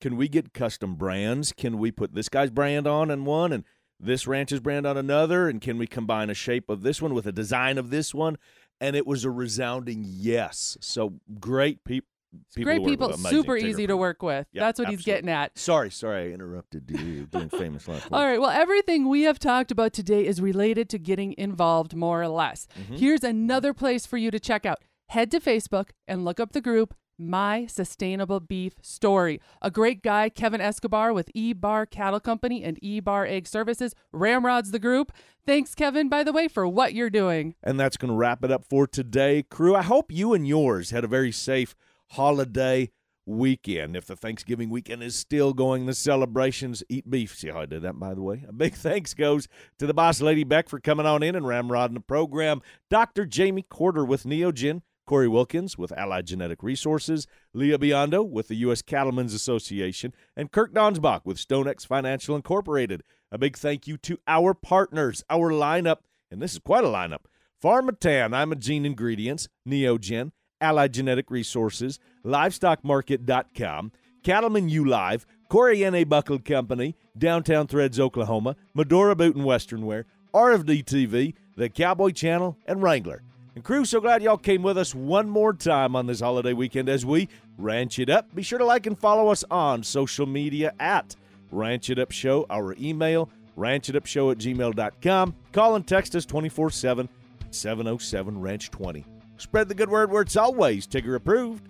"Can 0.00 0.16
we 0.16 0.28
get 0.28 0.52
custom 0.52 0.94
brands? 0.96 1.52
Can 1.52 1.78
we 1.78 1.90
put 1.90 2.14
this 2.14 2.28
guy's 2.28 2.50
brand 2.50 2.86
on 2.86 3.10
and 3.10 3.24
one, 3.26 3.52
and 3.52 3.64
this 3.98 4.26
ranch's 4.26 4.60
brand 4.60 4.86
on 4.86 4.96
another, 4.96 5.48
and 5.48 5.60
can 5.60 5.78
we 5.78 5.86
combine 5.86 6.28
a 6.28 6.34
shape 6.34 6.68
of 6.68 6.82
this 6.82 7.00
one 7.00 7.14
with 7.14 7.26
a 7.26 7.32
design 7.32 7.78
of 7.78 7.90
this 7.90 8.14
one?" 8.14 8.36
And 8.80 8.96
it 8.96 9.06
was 9.06 9.24
a 9.24 9.30
resounding 9.30 10.04
yes. 10.04 10.76
So 10.80 11.20
great 11.38 11.84
people. 11.84 12.08
People 12.54 12.64
Great 12.64 12.84
people, 12.84 13.12
super 13.14 13.56
easy 13.56 13.86
to 13.86 13.96
work 13.96 14.22
with. 14.22 14.46
Yeah, 14.52 14.62
That's 14.64 14.78
what 14.78 14.88
he's 14.88 15.02
getting 15.02 15.28
at. 15.28 15.58
Sorry, 15.58 15.90
sorry, 15.90 16.30
I 16.30 16.34
interrupted 16.34 16.90
you 16.90 17.26
doing 17.26 17.48
famous 17.48 17.86
last 17.88 18.08
All 18.10 18.24
right. 18.24 18.40
Well, 18.40 18.50
everything 18.50 19.08
we 19.08 19.22
have 19.22 19.38
talked 19.38 19.70
about 19.70 19.92
today 19.92 20.26
is 20.26 20.40
related 20.40 20.88
to 20.90 20.98
getting 20.98 21.34
involved, 21.36 21.94
more 21.94 22.22
or 22.22 22.28
less. 22.28 22.66
Mhm. 22.88 22.98
Here's 22.98 23.22
another 23.24 23.74
place 23.74 24.06
for 24.06 24.16
you 24.16 24.30
to 24.30 24.40
check 24.40 24.64
out. 24.64 24.78
Head 25.08 25.30
to 25.32 25.40
Facebook 25.40 25.90
and 26.08 26.24
look 26.24 26.40
up 26.40 26.52
the 26.52 26.60
group 26.62 26.94
My 27.18 27.66
Sustainable 27.66 28.40
Beef 28.40 28.74
Story. 28.80 29.38
A 29.60 29.70
great 29.70 30.02
guy, 30.02 30.30
Kevin 30.30 30.60
Escobar 30.62 31.12
with 31.12 31.30
E 31.34 31.52
Bar 31.52 31.84
Cattle 31.86 32.18
Company 32.20 32.64
and 32.64 32.78
E 32.82 32.98
Bar 33.00 33.26
Ag 33.26 33.46
Services, 33.46 33.94
ramrods 34.12 34.70
the 34.70 34.78
group. 34.78 35.12
Thanks, 35.44 35.74
Kevin, 35.74 36.08
by 36.08 36.24
the 36.24 36.32
way, 36.32 36.48
for 36.48 36.66
what 36.66 36.94
you're 36.94 37.10
doing. 37.10 37.54
And 37.62 37.78
that's 37.78 37.96
going 37.98 38.10
to 38.10 38.16
wrap 38.16 38.42
it 38.42 38.50
up 38.50 38.64
for 38.64 38.86
today, 38.86 39.42
crew. 39.42 39.76
I 39.76 39.82
hope 39.82 40.10
you 40.10 40.32
and 40.32 40.48
yours 40.48 40.90
had 40.90 41.04
a 41.04 41.08
very 41.08 41.30
safe 41.32 41.74
holiday 42.12 42.90
weekend. 43.26 43.96
If 43.96 44.06
the 44.06 44.16
Thanksgiving 44.16 44.68
weekend 44.70 45.02
is 45.02 45.14
still 45.14 45.52
going, 45.52 45.86
the 45.86 45.94
celebrations, 45.94 46.82
eat 46.88 47.08
beef. 47.10 47.36
See 47.36 47.48
how 47.48 47.60
I 47.60 47.66
did 47.66 47.82
that, 47.82 47.98
by 47.98 48.14
the 48.14 48.22
way? 48.22 48.44
A 48.48 48.52
big 48.52 48.74
thanks 48.76 49.14
goes 49.14 49.48
to 49.78 49.86
the 49.86 49.94
boss, 49.94 50.20
Lady 50.20 50.44
Beck, 50.44 50.68
for 50.68 50.80
coming 50.80 51.06
on 51.06 51.22
in 51.22 51.34
and 51.34 51.46
ramrodding 51.46 51.94
the 51.94 52.00
program. 52.00 52.60
Dr. 52.90 53.26
Jamie 53.26 53.66
Courter 53.68 54.04
with 54.04 54.24
Neogen. 54.24 54.82
Corey 55.04 55.26
Wilkins 55.26 55.76
with 55.76 55.90
Allied 55.92 56.26
Genetic 56.26 56.62
Resources, 56.62 57.26
Leah 57.52 57.76
Biondo 57.76 58.26
with 58.26 58.46
the 58.46 58.54
U.S. 58.58 58.82
Cattlemen's 58.82 59.34
Association, 59.34 60.14
and 60.36 60.52
Kirk 60.52 60.72
Donsbach 60.72 61.22
with 61.24 61.38
StoneX 61.38 61.84
Financial 61.84 62.36
Incorporated. 62.36 63.02
A 63.32 63.36
big 63.36 63.56
thank 63.56 63.88
you 63.88 63.98
to 63.98 64.18
our 64.28 64.54
partners, 64.54 65.24
our 65.28 65.50
lineup, 65.50 65.98
and 66.30 66.40
this 66.40 66.52
is 66.52 66.60
quite 66.60 66.84
a 66.84 66.86
lineup. 66.86 67.24
Pharmatan, 67.62 68.32
Imogene 68.32 68.86
Ingredients, 68.86 69.48
Neogen, 69.68 70.30
Allied 70.62 70.94
Genetic 70.94 71.30
Resources, 71.30 71.98
LivestockMarket.com, 72.24 73.92
Cattleman 74.22 74.68
U 74.68 74.84
Live, 74.84 75.26
Corriente 75.50 76.08
Buckle 76.08 76.38
Company, 76.38 76.94
Downtown 77.18 77.66
Threads, 77.66 78.00
Oklahoma, 78.00 78.56
Medora 78.72 79.14
Boot 79.14 79.36
and 79.36 79.44
Western 79.44 79.84
Wear, 79.84 80.06
RFD 80.32 80.84
TV, 80.84 81.34
The 81.56 81.68
Cowboy 81.68 82.10
Channel, 82.10 82.56
and 82.66 82.82
Wrangler. 82.82 83.22
And 83.54 83.62
crew, 83.62 83.84
so 83.84 84.00
glad 84.00 84.22
y'all 84.22 84.38
came 84.38 84.62
with 84.62 84.78
us 84.78 84.94
one 84.94 85.28
more 85.28 85.52
time 85.52 85.94
on 85.94 86.06
this 86.06 86.20
holiday 86.20 86.54
weekend 86.54 86.88
as 86.88 87.04
we 87.04 87.28
ranch 87.58 87.98
it 87.98 88.08
up. 88.08 88.34
Be 88.34 88.42
sure 88.42 88.58
to 88.58 88.64
like 88.64 88.86
and 88.86 88.98
follow 88.98 89.28
us 89.28 89.44
on 89.50 89.82
social 89.82 90.24
media 90.24 90.72
at 90.80 91.14
Ranch 91.50 91.90
It 91.90 91.98
Up 91.98 92.12
Show, 92.12 92.46
our 92.48 92.74
email, 92.80 93.28
ranchitupshow 93.58 94.32
at 94.32 94.38
gmail.com. 94.38 95.34
Call 95.52 95.76
and 95.76 95.86
text 95.86 96.14
us 96.14 96.24
24 96.24 96.70
7 96.70 97.08
707 97.50 98.40
Ranch 98.40 98.70
20. 98.70 99.11
Spread 99.42 99.66
the 99.66 99.74
good 99.74 99.90
word 99.90 100.12
where 100.12 100.22
it's 100.22 100.36
always 100.36 100.86
Tigger 100.86 101.16
approved. 101.16 101.64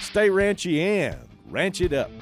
Stay 0.00 0.28
ranchy 0.28 0.78
and 0.78 1.18
ranch 1.48 1.80
it 1.80 1.92
up. 1.92 2.12